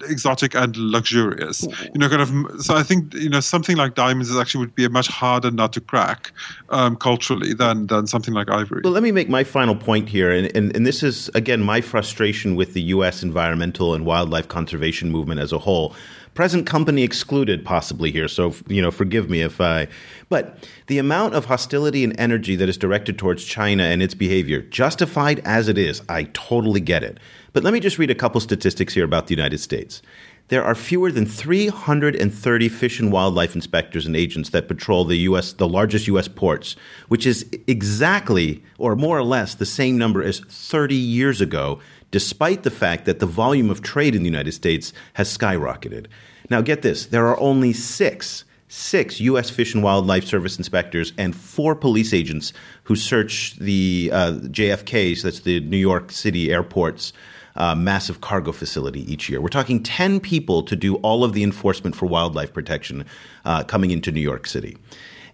exotic 0.07 0.55
and 0.55 0.75
luxurious. 0.77 1.63
You 1.63 1.99
know, 1.99 2.09
kind 2.09 2.21
of. 2.21 2.61
So 2.63 2.75
I 2.75 2.83
think 2.83 3.13
you 3.13 3.29
know 3.29 3.39
something 3.39 3.77
like 3.77 3.95
diamonds 3.95 4.29
is 4.29 4.37
actually 4.37 4.65
would 4.65 4.75
be 4.75 4.85
a 4.85 4.89
much 4.89 5.07
harder 5.07 5.51
nut 5.51 5.73
to 5.73 5.81
crack 5.81 6.31
um, 6.69 6.95
culturally 6.95 7.53
than 7.53 7.87
than 7.87 8.07
something 8.07 8.33
like 8.33 8.49
ivory. 8.49 8.81
Well, 8.83 8.93
let 8.93 9.03
me 9.03 9.11
make 9.11 9.29
my 9.29 9.43
final 9.43 9.75
point 9.75 10.09
here, 10.09 10.31
and, 10.31 10.55
and 10.55 10.75
and 10.75 10.85
this 10.85 11.03
is 11.03 11.29
again 11.33 11.61
my 11.61 11.81
frustration 11.81 12.55
with 12.55 12.73
the 12.73 12.81
U.S. 12.81 13.23
environmental 13.23 13.93
and 13.93 14.05
wildlife 14.05 14.47
conservation 14.47 15.11
movement 15.11 15.39
as 15.39 15.51
a 15.51 15.59
whole 15.59 15.95
present 16.35 16.67
company 16.67 17.01
excluded 17.01 17.65
possibly 17.65 18.11
here 18.11 18.27
so 18.27 18.53
you 18.67 18.81
know 18.81 18.91
forgive 18.91 19.29
me 19.29 19.41
if 19.41 19.59
i 19.59 19.87
but 20.29 20.67
the 20.87 20.99
amount 20.99 21.33
of 21.33 21.45
hostility 21.45 22.03
and 22.03 22.17
energy 22.19 22.55
that 22.55 22.69
is 22.69 22.77
directed 22.77 23.17
towards 23.17 23.43
china 23.43 23.83
and 23.83 24.03
its 24.03 24.13
behavior 24.13 24.61
justified 24.61 25.39
as 25.39 25.67
it 25.67 25.77
is 25.77 26.01
i 26.07 26.23
totally 26.33 26.79
get 26.79 27.03
it. 27.03 27.19
But 27.53 27.63
let 27.63 27.73
me 27.73 27.79
just 27.79 27.97
read 27.97 28.11
a 28.11 28.15
couple 28.15 28.41
statistics 28.41 28.93
here 28.93 29.05
about 29.05 29.27
the 29.27 29.35
united 29.35 29.59
states. 29.59 30.01
There 30.49 30.63
are 30.63 30.75
fewer 30.75 31.11
than 31.11 31.25
330 31.25 32.69
fish 32.69 32.99
and 32.99 33.11
wildlife 33.11 33.55
inspectors 33.55 34.05
and 34.05 34.15
agents 34.15 34.49
that 34.49 34.67
patrol 34.67 35.05
the 35.05 35.17
US 35.29 35.53
the 35.53 35.67
largest 35.67 36.07
US 36.07 36.27
ports 36.27 36.75
which 37.07 37.25
is 37.25 37.45
exactly 37.67 38.63
or 38.77 38.95
more 38.95 39.17
or 39.17 39.23
less 39.23 39.55
the 39.55 39.65
same 39.65 39.97
number 39.97 40.21
as 40.21 40.39
30 40.39 40.95
years 40.95 41.41
ago 41.41 41.79
despite 42.15 42.63
the 42.63 42.71
fact 42.71 43.03
that 43.03 43.19
the 43.19 43.25
volume 43.25 43.69
of 43.69 43.81
trade 43.81 44.15
in 44.15 44.23
the 44.23 44.29
United 44.29 44.53
States 44.53 44.93
has 45.15 45.37
skyrocketed. 45.37 46.05
Now, 46.49 46.61
get 46.61 46.81
this 46.81 47.07
there 47.07 47.27
are 47.27 47.37
only 47.41 47.73
six 47.73 48.45
six 48.69 49.19
U.S. 49.19 49.49
Fish 49.49 49.73
and 49.73 49.83
Wildlife 49.83 50.23
Service 50.23 50.57
inspectors 50.57 51.11
and 51.17 51.35
four 51.35 51.75
police 51.75 52.13
agents 52.13 52.53
who 52.83 52.95
search 52.95 53.57
the 53.57 54.11
uh, 54.13 54.31
JFK's, 54.43 55.23
that's 55.23 55.41
the 55.41 55.59
New 55.59 55.75
York 55.75 56.09
City 56.09 56.53
airport's 56.53 57.11
uh, 57.57 57.75
massive 57.75 58.21
cargo 58.21 58.53
facility 58.53 59.01
each 59.11 59.27
year. 59.27 59.41
We're 59.41 59.49
talking 59.49 59.83
10 59.83 60.21
people 60.21 60.63
to 60.63 60.75
do 60.77 60.95
all 61.07 61.25
of 61.25 61.33
the 61.33 61.43
enforcement 61.43 61.97
for 61.97 62.05
wildlife 62.05 62.53
protection 62.53 63.03
uh, 63.43 63.65
coming 63.65 63.91
into 63.91 64.09
New 64.09 64.21
York 64.21 64.47
City. 64.47 64.77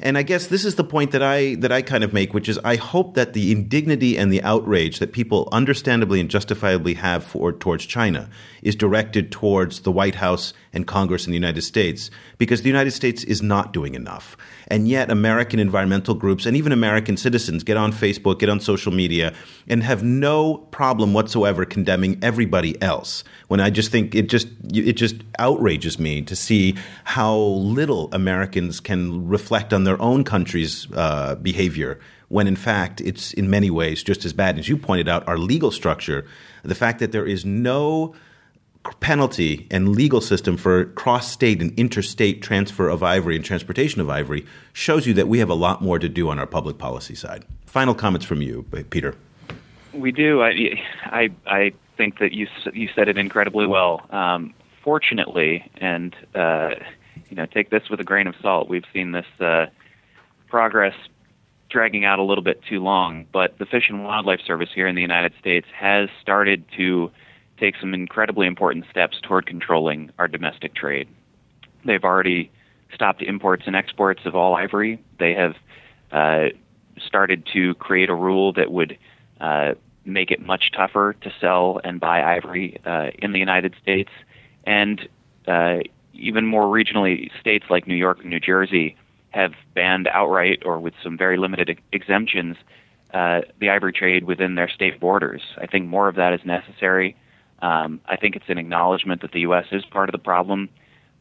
And 0.04 0.18
I 0.18 0.24
guess 0.24 0.48
this 0.48 0.66
is 0.66 0.76
the 0.76 0.84
point 0.84 1.12
that 1.12 1.22
I 1.22 1.56
that 1.56 1.72
I 1.72 1.82
kind 1.82 2.04
of 2.04 2.12
make, 2.12 2.34
which 2.34 2.50
is 2.50 2.60
I 2.64 2.76
hope 2.76 3.14
that 3.14 3.34
the 3.34 3.52
indignity 3.52 4.18
and 4.18 4.32
the 4.32 4.42
outrage 4.42 5.00
that 5.00 5.14
people 5.14 5.48
understandably 5.52 6.20
and 6.20 6.30
justifiably 6.30 6.96
have 6.96 7.24
for 7.24 7.52
towards 7.54 7.86
China 7.86 8.30
is 8.64 8.76
directed 8.76 9.32
towards 9.32 9.82
the 9.82 9.92
White 9.92 10.16
House 10.16 10.54
and 10.74 10.88
Congress 10.88 11.26
in 11.26 11.32
the 11.32 11.38
United 11.38 11.62
States, 11.62 12.10
because 12.38 12.62
the 12.62 12.70
United 12.70 12.92
States 12.92 13.24
is 13.24 13.42
not 13.42 13.74
doing 13.74 13.96
enough. 13.96 14.38
And 14.68 14.88
yet, 14.88 15.12
American 15.12 15.60
environmental 15.60 16.16
groups 16.16 16.46
and 16.46 16.56
even 16.56 16.72
American 16.72 17.18
citizens 17.18 17.64
get 17.64 17.78
on 17.78 17.92
Facebook, 17.92 18.40
get 18.40 18.50
on 18.50 18.60
social 18.60 18.92
media, 18.92 19.34
and 19.68 19.84
have 19.84 20.04
no 20.04 20.56
problem 20.72 21.14
whatsoever 21.14 21.66
condemning 21.66 22.18
everybody 22.22 22.82
else. 22.82 23.24
When 23.48 23.60
I 23.60 23.70
just 23.70 23.92
think 23.92 24.16
it 24.16 24.30
just 24.30 24.48
it 24.74 24.94
just 24.94 25.16
outrages 25.40 26.00
me 26.00 26.22
to 26.22 26.36
see 26.36 26.76
how 27.04 27.36
little 27.36 28.10
Americans 28.14 28.80
can 28.80 29.28
reflect 29.28 29.74
on 29.74 29.84
their 29.84 30.02
own 30.02 30.24
country's 30.24 30.88
uh, 30.94 31.36
behavior 31.36 32.00
when 32.30 32.48
in 32.48 32.56
fact 32.56 33.02
it's 33.02 33.34
in 33.34 33.50
many 33.50 33.70
ways 33.70 34.02
just 34.02 34.24
as 34.24 34.32
bad 34.32 34.58
as 34.58 34.70
you 34.70 34.78
pointed 34.78 35.10
out 35.10 35.28
our 35.28 35.38
legal 35.38 35.70
structure 35.70 36.26
the 36.64 36.76
fact 36.76 37.00
that 37.00 37.12
there 37.12 37.26
is 37.26 37.44
no 37.44 38.16
penalty 39.00 39.68
and 39.70 39.90
legal 39.90 40.22
system 40.22 40.58
for 40.58 40.86
cross 40.86 41.32
state 41.32 41.62
and 41.62 41.78
interstate 41.78 42.42
transfer 42.42 42.90
of 42.90 43.04
ivory 43.04 43.36
and 43.36 43.46
transportation 43.46 44.02
of 44.02 44.10
ivory 44.10 44.46
shows 44.74 45.06
you 45.06 45.14
that 45.14 45.28
we 45.28 45.40
have 45.40 45.50
a 45.50 45.56
lot 45.56 45.82
more 45.82 46.00
to 46.00 46.10
do 46.10 46.30
on 46.30 46.40
our 46.40 46.48
public 46.48 46.78
policy 46.78 47.16
side. 47.16 47.46
Final 47.66 47.94
comments 47.94 48.26
from 48.26 48.42
you, 48.42 48.64
Peter. 48.90 49.16
We 49.94 50.12
do. 50.12 50.42
I, 50.42 50.82
I, 51.06 51.30
I 51.46 51.74
think 51.98 52.20
that 52.20 52.32
you 52.32 52.48
you 52.74 52.90
said 52.96 53.08
it 53.08 53.18
incredibly 53.18 53.68
well. 53.68 54.06
Um, 54.10 54.54
fortunately, 54.84 55.70
and 55.76 56.16
uh, 56.34 56.72
you 57.30 57.36
know, 57.36 57.46
take 57.46 57.70
this 57.70 57.90
with 57.90 58.00
a 58.00 58.04
grain 58.04 58.28
of 58.28 58.36
salt. 58.42 58.68
We've 58.68 58.86
seen 58.94 59.12
this 59.12 59.26
uh, 59.40 59.68
progress 60.48 60.96
dragging 61.70 62.04
out 62.04 62.20
a 62.20 62.24
little 62.24 62.44
bit 62.44 62.62
too 62.64 62.82
long, 62.82 63.26
but 63.32 63.58
the 63.58 63.66
Fish 63.66 63.90
and 63.90 64.04
Wildlife 64.04 64.42
Service 64.42 64.70
here 64.74 64.88
in 64.88 64.96
the 64.96 65.02
United 65.02 65.34
States 65.40 65.68
has 65.74 66.10
started 66.22 66.66
to 66.76 67.12
take 67.62 67.76
some 67.80 67.94
incredibly 67.94 68.48
important 68.48 68.86
steps 68.90 69.18
toward 69.22 69.46
controlling 69.46 70.12
our 70.18 70.28
domestic 70.28 70.74
trade. 70.74 71.08
They've 71.86 72.04
already 72.04 72.52
stopped 72.94 73.22
imports 73.22 73.64
and 73.68 73.76
exports 73.76 74.22
of 74.26 74.36
all 74.36 74.56
ivory. 74.56 75.02
They 75.20 75.34
have 75.36 75.54
uh, 76.12 76.50
started 76.98 77.48
to 77.54 77.76
create 77.76 78.10
a 78.10 78.16
rule 78.16 78.52
that 78.54 78.72
would 78.72 78.98
uh, 79.40 79.76
make 80.04 80.32
it 80.32 80.42
much 80.46 80.72
tougher 80.76 81.16
to 81.22 81.32
sell 81.40 81.80
and 81.84 82.00
buy 82.00 82.36
ivory 82.36 82.80
uh, 82.86 83.12
in 83.20 83.32
the 83.32 83.40
United 83.40 83.76
States. 83.82 84.10
And 84.66 85.08
uh, 85.48 85.78
even 86.14 86.46
more 86.46 86.66
regionally, 86.66 87.30
states 87.40 87.66
like 87.70 87.88
New 87.88 87.96
York 87.96 88.20
and 88.22 88.30
New 88.30 88.40
Jersey 88.40 88.98
have 89.30 89.54
banned 89.76 90.08
outright 90.08 90.64
or 90.66 90.80
with 90.80 90.94
some 91.04 91.18
very 91.18 91.38
limited 91.38 91.80
exemptions 91.92 92.58
uh, 93.14 93.42
the 93.60 93.70
ivory 93.70 93.92
trade 93.94 94.24
within 94.24 94.56
their 94.56 94.70
state 94.70 95.00
borders. 95.00 95.42
I 95.58 95.68
think 95.68 95.88
more 95.88 96.08
of 96.08 96.16
that 96.16 96.34
is 96.34 96.40
necessary. 96.46 97.16
Um, 97.62 98.02
I 98.06 98.16
think 98.16 98.36
it's 98.36 98.50
an 98.50 98.58
acknowledgement 98.58 99.22
that 99.22 99.32
the 99.32 99.42
U.S. 99.42 99.66
is 99.72 99.86
part 99.86 100.10
of 100.10 100.14
the 100.14 100.20
problem, 100.20 100.70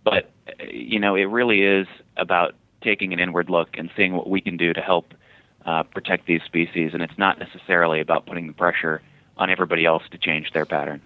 but 0.05 0.31
you 0.71 0.99
know 0.99 1.15
it 1.15 1.25
really 1.25 1.63
is 1.63 1.87
about 2.17 2.55
taking 2.83 3.13
an 3.13 3.21
inward 3.21 3.51
look 3.51 3.77
and 3.77 3.91
seeing 3.97 4.15
what 4.15 4.29
we 4.29 4.41
can 4.41 4.57
do 4.57 4.73
to 4.73 4.81
help 4.81 5.13
uh, 5.67 5.83
protect 5.83 6.27
these 6.27 6.43
species, 6.43 6.93
and 6.95 7.03
it's 7.03 7.19
not 7.19 7.39
necessarily 7.39 8.01
about 8.01 8.27
putting 8.27 8.47
the 8.47 8.53
pressure 8.53 9.03
on 9.37 9.51
everybody 9.51 9.85
else 9.85 10.03
to 10.11 10.19
change 10.19 10.51
their 10.53 10.67
patterns. 10.67 11.03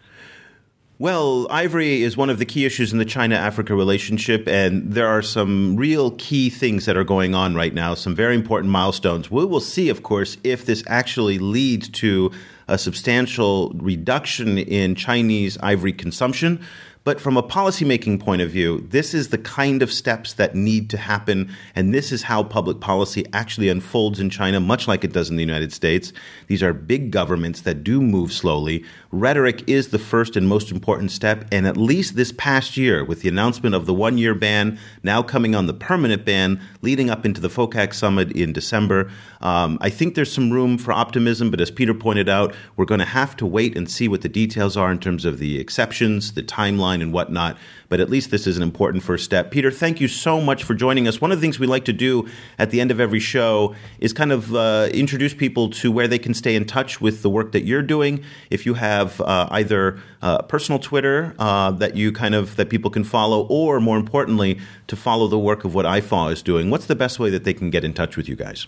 Well, 0.96 1.48
ivory 1.50 2.02
is 2.02 2.16
one 2.16 2.30
of 2.30 2.38
the 2.38 2.44
key 2.44 2.64
issues 2.64 2.92
in 2.92 2.98
the 2.98 3.04
China 3.04 3.34
Africa 3.34 3.74
relationship, 3.74 4.46
and 4.46 4.92
there 4.92 5.08
are 5.08 5.22
some 5.22 5.74
real 5.74 6.12
key 6.12 6.50
things 6.50 6.86
that 6.86 6.96
are 6.96 7.02
going 7.02 7.34
on 7.34 7.56
right 7.56 7.74
now, 7.74 7.94
some 7.94 8.14
very 8.14 8.36
important 8.36 8.70
milestones. 8.70 9.28
We 9.28 9.44
will 9.44 9.60
see, 9.60 9.88
of 9.88 10.04
course, 10.04 10.36
if 10.44 10.64
this 10.66 10.84
actually 10.86 11.38
leads 11.40 11.88
to 11.88 12.30
a 12.68 12.78
substantial 12.78 13.70
reduction 13.74 14.58
in 14.58 14.94
Chinese 14.94 15.58
ivory 15.62 15.92
consumption. 15.92 16.64
But 17.04 17.20
from 17.20 17.36
a 17.36 17.42
policymaking 17.42 18.20
point 18.20 18.40
of 18.40 18.50
view, 18.50 18.86
this 18.88 19.12
is 19.12 19.28
the 19.28 19.36
kind 19.36 19.82
of 19.82 19.92
steps 19.92 20.32
that 20.34 20.54
need 20.54 20.88
to 20.88 20.96
happen. 20.96 21.54
And 21.74 21.92
this 21.92 22.10
is 22.10 22.22
how 22.22 22.42
public 22.42 22.80
policy 22.80 23.26
actually 23.34 23.68
unfolds 23.68 24.20
in 24.20 24.30
China, 24.30 24.58
much 24.58 24.88
like 24.88 25.04
it 25.04 25.12
does 25.12 25.28
in 25.28 25.36
the 25.36 25.42
United 25.42 25.70
States. 25.70 26.14
These 26.46 26.62
are 26.62 26.72
big 26.72 27.10
governments 27.10 27.60
that 27.60 27.84
do 27.84 28.00
move 28.00 28.32
slowly. 28.32 28.84
Rhetoric 29.20 29.62
is 29.68 29.88
the 29.88 29.98
first 29.98 30.34
and 30.34 30.48
most 30.48 30.72
important 30.72 31.12
step. 31.12 31.46
And 31.52 31.66
at 31.68 31.76
least 31.76 32.16
this 32.16 32.32
past 32.32 32.76
year, 32.76 33.04
with 33.04 33.22
the 33.22 33.28
announcement 33.28 33.74
of 33.74 33.86
the 33.86 33.94
one 33.94 34.18
year 34.18 34.34
ban, 34.34 34.78
now 35.04 35.22
coming 35.22 35.54
on 35.54 35.66
the 35.66 35.72
permanent 35.72 36.24
ban, 36.24 36.60
leading 36.82 37.10
up 37.10 37.24
into 37.24 37.40
the 37.40 37.48
FOCAC 37.48 37.94
summit 37.94 38.32
in 38.32 38.52
December, 38.52 39.10
um, 39.40 39.78
I 39.80 39.88
think 39.88 40.16
there's 40.16 40.32
some 40.32 40.50
room 40.50 40.78
for 40.78 40.92
optimism. 40.92 41.50
But 41.50 41.60
as 41.60 41.70
Peter 41.70 41.94
pointed 41.94 42.28
out, 42.28 42.54
we're 42.76 42.86
going 42.86 42.98
to 42.98 43.06
have 43.06 43.36
to 43.36 43.46
wait 43.46 43.76
and 43.76 43.88
see 43.88 44.08
what 44.08 44.22
the 44.22 44.28
details 44.28 44.76
are 44.76 44.90
in 44.90 44.98
terms 44.98 45.24
of 45.24 45.38
the 45.38 45.60
exceptions, 45.60 46.32
the 46.32 46.42
timeline 46.42 47.00
and 47.00 47.12
whatnot. 47.12 47.56
But 47.94 48.00
at 48.00 48.10
least 48.10 48.32
this 48.32 48.48
is 48.48 48.56
an 48.56 48.64
important 48.64 49.04
first 49.04 49.24
step. 49.24 49.52
Peter, 49.52 49.70
thank 49.70 50.00
you 50.00 50.08
so 50.08 50.40
much 50.40 50.64
for 50.64 50.74
joining 50.74 51.06
us. 51.06 51.20
One 51.20 51.30
of 51.30 51.38
the 51.38 51.40
things 51.40 51.60
we 51.60 51.68
like 51.68 51.84
to 51.84 51.92
do 51.92 52.26
at 52.58 52.72
the 52.72 52.80
end 52.80 52.90
of 52.90 52.98
every 52.98 53.20
show 53.20 53.76
is 54.00 54.12
kind 54.12 54.32
of 54.32 54.52
uh, 54.52 54.88
introduce 54.92 55.32
people 55.32 55.70
to 55.70 55.92
where 55.92 56.08
they 56.08 56.18
can 56.18 56.34
stay 56.34 56.56
in 56.56 56.64
touch 56.64 57.00
with 57.00 57.22
the 57.22 57.30
work 57.30 57.52
that 57.52 57.62
you're 57.62 57.84
doing. 57.84 58.24
If 58.50 58.66
you 58.66 58.74
have 58.74 59.20
uh, 59.20 59.46
either 59.52 60.00
uh, 60.22 60.42
personal 60.42 60.80
Twitter 60.80 61.36
uh, 61.38 61.70
that 61.70 61.94
you 61.94 62.10
kind 62.10 62.34
of 62.34 62.56
that 62.56 62.68
people 62.68 62.90
can 62.90 63.04
follow, 63.04 63.46
or 63.46 63.78
more 63.78 63.96
importantly, 63.96 64.58
to 64.88 64.96
follow 64.96 65.28
the 65.28 65.38
work 65.38 65.64
of 65.64 65.72
what 65.72 65.86
IFAW 65.86 66.32
is 66.32 66.42
doing, 66.42 66.70
what's 66.70 66.86
the 66.86 66.96
best 66.96 67.20
way 67.20 67.30
that 67.30 67.44
they 67.44 67.54
can 67.54 67.70
get 67.70 67.84
in 67.84 67.92
touch 67.92 68.16
with 68.16 68.28
you 68.28 68.34
guys? 68.34 68.66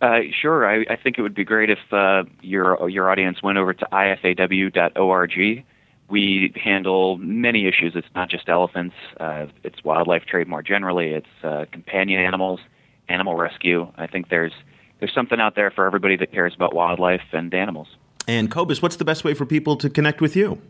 Uh, 0.00 0.22
sure. 0.32 0.68
I, 0.68 0.84
I, 0.92 0.96
think 0.96 1.16
it 1.16 1.22
would 1.22 1.32
be 1.36 1.44
great 1.44 1.70
if 1.70 1.78
uh, 1.92 2.24
your 2.40 2.90
your 2.90 3.08
audience 3.08 3.40
went 3.40 3.58
over 3.58 3.72
to 3.72 3.86
ifaw.org 3.92 5.64
we 6.12 6.52
handle 6.62 7.16
many 7.16 7.66
issues. 7.66 7.94
It's 7.96 8.06
not 8.14 8.28
just 8.28 8.48
elephants. 8.48 8.94
Uh, 9.18 9.46
it's 9.64 9.82
wildlife 9.82 10.26
trade 10.26 10.46
more 10.46 10.62
generally. 10.62 11.12
It's 11.14 11.26
uh, 11.42 11.64
companion 11.72 12.20
animals, 12.20 12.60
animal 13.08 13.34
rescue. 13.34 13.90
I 13.96 14.06
think 14.06 14.28
there's 14.28 14.52
there's 15.00 15.14
something 15.14 15.40
out 15.40 15.56
there 15.56 15.70
for 15.70 15.86
everybody 15.86 16.16
that 16.18 16.30
cares 16.30 16.54
about 16.54 16.74
wildlife 16.74 17.22
and 17.32 17.52
animals. 17.54 17.88
And 18.28 18.50
Cobus, 18.50 18.82
what's 18.82 18.96
the 18.96 19.06
best 19.06 19.24
way 19.24 19.32
for 19.34 19.46
people 19.46 19.74
to 19.76 19.90
connect 19.90 20.20
with 20.20 20.36
you? 20.36 20.60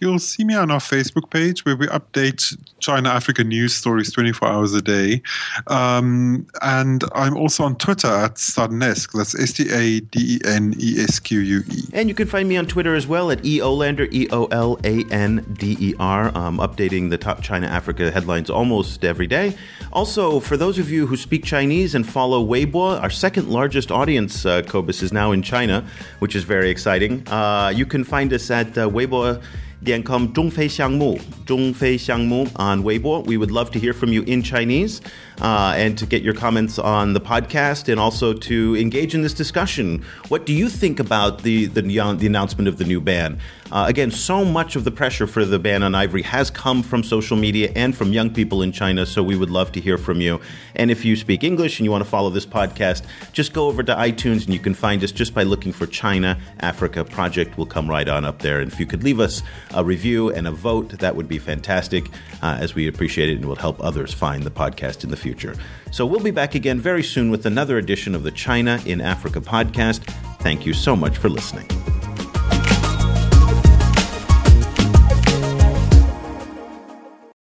You'll 0.00 0.18
see 0.18 0.44
me 0.44 0.54
on 0.54 0.70
our 0.70 0.80
Facebook 0.80 1.30
page 1.30 1.64
where 1.64 1.76
we 1.76 1.86
update 1.88 2.56
China 2.80 3.10
Africa 3.10 3.44
news 3.44 3.74
stories 3.74 4.12
24 4.12 4.48
hours 4.48 4.74
a 4.74 4.82
day. 4.82 5.22
Um, 5.68 6.46
and 6.60 7.04
I'm 7.14 7.36
also 7.36 7.64
on 7.64 7.76
Twitter 7.76 8.08
at 8.08 8.34
Stadenesque. 8.34 9.12
That's 9.12 9.38
S 9.38 9.52
T 9.52 9.70
A 9.70 10.00
D 10.00 10.36
E 10.36 10.40
N 10.44 10.74
E 10.78 11.00
S 11.00 11.18
Q 11.18 11.40
U 11.40 11.62
E. 11.70 11.84
And 11.92 12.08
you 12.08 12.14
can 12.14 12.26
find 12.26 12.48
me 12.48 12.56
on 12.56 12.66
Twitter 12.66 12.94
as 12.94 13.06
well 13.06 13.30
at 13.30 13.42
EOLander, 13.42 14.12
E 14.12 14.28
O 14.30 14.46
L 14.46 14.78
A 14.84 15.04
N 15.10 15.44
D 15.58 15.76
E 15.80 15.94
R. 15.98 16.30
I'm 16.34 16.58
updating 16.58 17.10
the 17.10 17.18
top 17.18 17.42
China 17.42 17.66
Africa 17.66 18.10
headlines 18.10 18.50
almost 18.50 19.04
every 19.04 19.26
day. 19.26 19.56
Also, 19.92 20.40
for 20.40 20.56
those 20.56 20.78
of 20.78 20.90
you 20.90 21.06
who 21.06 21.16
speak 21.16 21.44
Chinese 21.44 21.94
and 21.94 22.08
follow 22.08 22.44
Weibo, 22.44 23.00
our 23.02 23.10
second 23.10 23.48
largest 23.48 23.90
audience, 23.90 24.46
uh, 24.46 24.62
Cobus, 24.62 25.02
is 25.02 25.12
now 25.12 25.32
in 25.32 25.42
China, 25.42 25.86
which 26.18 26.34
is 26.34 26.44
very 26.44 26.70
exciting. 26.70 27.26
Uh, 27.28 27.72
you 27.74 27.86
can 27.86 28.04
find 28.04 28.32
us 28.32 28.50
at 28.50 28.76
uh, 28.78 28.88
Weibo 28.88 29.42
Dian 29.82 30.04
Kum 30.04 30.32
Zhongfei 30.32 30.68
Xiangmu, 30.68 31.18
Zhongfei 31.44 31.96
Xiangmu 31.98 32.52
on 32.54 32.84
Weibo. 32.84 33.26
We 33.26 33.36
would 33.36 33.50
love 33.50 33.72
to 33.72 33.80
hear 33.80 33.92
from 33.92 34.12
you 34.12 34.22
in 34.22 34.40
Chinese 34.40 35.00
uh, 35.40 35.74
and 35.76 35.96
to 35.98 36.06
get 36.06 36.22
your 36.22 36.34
comments 36.34 36.78
on 36.78 37.12
the 37.12 37.20
podcast 37.20 37.88
and 37.88 37.98
also 37.98 38.32
to 38.32 38.76
engage 38.76 39.14
in 39.14 39.22
this 39.22 39.34
discussion. 39.34 40.04
What 40.28 40.46
do 40.46 40.52
you 40.52 40.68
think 40.68 41.00
about 41.00 41.42
the 41.42 41.66
the, 41.66 41.82
the 41.82 42.26
announcement 42.26 42.68
of 42.68 42.78
the 42.78 42.84
new 42.84 43.00
ban? 43.00 43.38
Uh, 43.72 43.86
again, 43.88 44.10
so 44.10 44.44
much 44.44 44.76
of 44.76 44.84
the 44.84 44.90
pressure 44.90 45.26
for 45.26 45.46
the 45.46 45.58
ban 45.58 45.82
on 45.82 45.94
ivory 45.94 46.20
has 46.20 46.50
come 46.50 46.82
from 46.82 47.02
social 47.02 47.38
media 47.38 47.72
and 47.74 47.96
from 47.96 48.12
young 48.12 48.28
people 48.28 48.60
in 48.60 48.70
China, 48.70 49.06
so 49.06 49.22
we 49.22 49.34
would 49.34 49.48
love 49.48 49.72
to 49.72 49.80
hear 49.80 49.96
from 49.96 50.20
you. 50.20 50.38
And 50.76 50.90
if 50.90 51.06
you 51.06 51.16
speak 51.16 51.42
English 51.42 51.78
and 51.78 51.86
you 51.86 51.90
want 51.90 52.04
to 52.04 52.10
follow 52.10 52.28
this 52.28 52.44
podcast, 52.44 53.04
just 53.32 53.54
go 53.54 53.68
over 53.68 53.82
to 53.82 53.94
iTunes 53.94 54.44
and 54.44 54.52
you 54.52 54.58
can 54.58 54.74
find 54.74 55.02
us 55.02 55.10
just 55.10 55.32
by 55.32 55.42
looking 55.42 55.72
for 55.72 55.86
China 55.86 56.38
Africa 56.60 57.02
Project. 57.02 57.56
We'll 57.56 57.66
come 57.66 57.88
right 57.88 58.06
on 58.06 58.26
up 58.26 58.40
there. 58.40 58.60
And 58.60 58.70
if 58.70 58.78
you 58.78 58.84
could 58.84 59.02
leave 59.02 59.20
us 59.20 59.42
a 59.72 59.82
review 59.82 60.30
and 60.30 60.46
a 60.46 60.52
vote, 60.52 60.90
that 60.98 61.16
would 61.16 61.28
be 61.28 61.38
fantastic, 61.38 62.10
uh, 62.42 62.58
as 62.60 62.74
we 62.74 62.86
appreciate 62.86 63.30
it 63.30 63.36
and 63.36 63.46
will 63.46 63.56
help 63.56 63.82
others 63.82 64.12
find 64.12 64.42
the 64.42 64.50
podcast 64.50 65.02
in 65.02 65.08
the 65.08 65.16
future. 65.32 65.56
So 65.90 66.06
we'll 66.06 66.20
be 66.20 66.30
back 66.30 66.54
again 66.54 66.78
very 66.78 67.02
soon 67.02 67.30
with 67.30 67.46
another 67.46 67.78
edition 67.78 68.14
of 68.14 68.22
the 68.22 68.30
China 68.30 68.80
in 68.86 69.00
Africa 69.00 69.40
podcast. 69.40 70.04
Thank 70.40 70.66
you 70.66 70.74
so 70.74 70.94
much 70.94 71.16
for 71.16 71.28
listening. 71.28 71.66